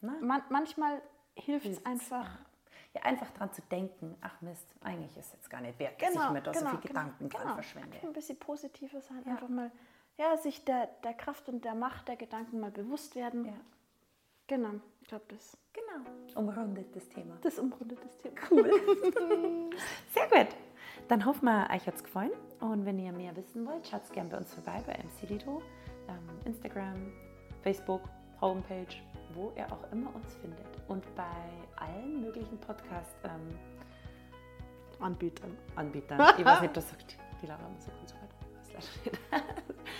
man, 0.00 0.42
manchmal 0.50 1.00
hilft 1.36 1.66
es 1.66 1.86
einfach 1.86 2.38
ja, 2.94 3.02
einfach 3.02 3.30
daran 3.30 3.52
zu 3.52 3.62
denken, 3.62 4.16
ach 4.20 4.40
Mist, 4.42 4.66
eigentlich 4.82 5.16
ist 5.16 5.26
es 5.26 5.32
jetzt 5.32 5.50
gar 5.50 5.60
nicht 5.60 5.78
wert, 5.78 6.00
dass 6.00 6.10
genau, 6.10 6.26
ich 6.26 6.32
mir 6.32 6.42
da 6.42 6.52
genau, 6.52 6.64
so 6.64 6.76
viel 6.76 6.80
genau, 6.80 7.00
Gedanken 7.00 7.28
genau. 7.28 7.44
dran 7.44 7.54
verschwende. 7.54 7.98
Ein 8.02 8.12
bisschen 8.12 8.38
positiver 8.38 9.00
sein, 9.00 9.22
ja. 9.24 9.32
einfach 9.32 9.48
mal 9.48 9.70
ja, 10.18 10.36
sich 10.36 10.64
der, 10.64 10.88
der 11.02 11.14
Kraft 11.14 11.48
und 11.48 11.64
der 11.64 11.74
Macht 11.74 12.08
der 12.08 12.16
Gedanken 12.16 12.60
mal 12.60 12.70
bewusst 12.70 13.16
werden. 13.16 13.46
Ja. 13.46 13.54
Genau, 14.46 14.74
ich 15.00 15.08
glaube 15.08 15.24
das. 15.28 15.56
Genau, 15.72 16.38
umrundet 16.38 16.94
das 16.94 17.08
Thema. 17.08 17.38
Das 17.40 17.58
umrundet 17.58 17.98
das 18.04 18.18
Thema. 18.18 18.34
Cool. 18.50 18.70
Sehr 20.12 20.28
gut. 20.28 20.54
Dann 21.08 21.24
hoffen 21.24 21.46
wir, 21.46 21.68
euch 21.72 21.86
hat 21.86 21.94
es 21.94 22.04
gefallen. 22.04 22.32
Und 22.60 22.84
wenn 22.84 22.98
ihr 22.98 23.12
mehr 23.12 23.34
wissen 23.36 23.66
wollt, 23.66 23.86
schaut 23.86 24.12
gerne 24.12 24.28
bei 24.28 24.36
uns 24.36 24.52
vorbei 24.52 24.82
bei 24.86 24.92
MC 24.92 25.30
Lido. 25.30 25.62
Ähm, 26.08 26.28
Instagram, 26.44 27.12
Facebook, 27.62 28.02
Homepage, 28.42 28.94
wo 29.34 29.52
ihr 29.56 29.66
auch 29.72 29.90
immer 29.92 30.14
uns 30.14 30.34
findet. 30.34 30.66
Und 30.88 31.02
bei 31.14 31.22
allen 31.76 32.20
möglichen 32.20 32.58
Podcast-Anbietern. 32.58 35.50
Ähm, 35.50 35.56
Anbietern. 35.76 36.20
ich 36.36 36.44
weiß 36.44 36.60
nicht, 36.60 36.76
das 36.76 36.90
sagt 36.90 37.16
die 37.40 37.46
Laura 37.46 37.66
Musik 37.68 37.94
und 37.98 38.08
so 38.08 38.16
weiter. 38.16 38.32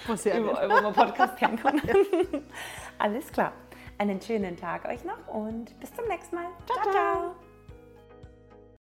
Was 0.07 0.25
ja 0.25 0.39
überall, 0.39 0.69
wo 0.69 0.83
man 0.83 0.93
Podcast 0.95 1.37
kann. 1.37 1.59
Alles 2.99 3.31
klar. 3.31 3.53
Einen 3.99 4.21
schönen 4.21 4.57
Tag 4.57 4.87
euch 4.87 5.05
noch 5.05 5.29
und 5.29 5.79
bis 5.79 5.95
zum 5.95 6.07
nächsten 6.09 6.35
Mal. 6.35 6.47
ciao. 6.67 6.83
ciao. 6.83 6.93
ciao. 6.93 7.37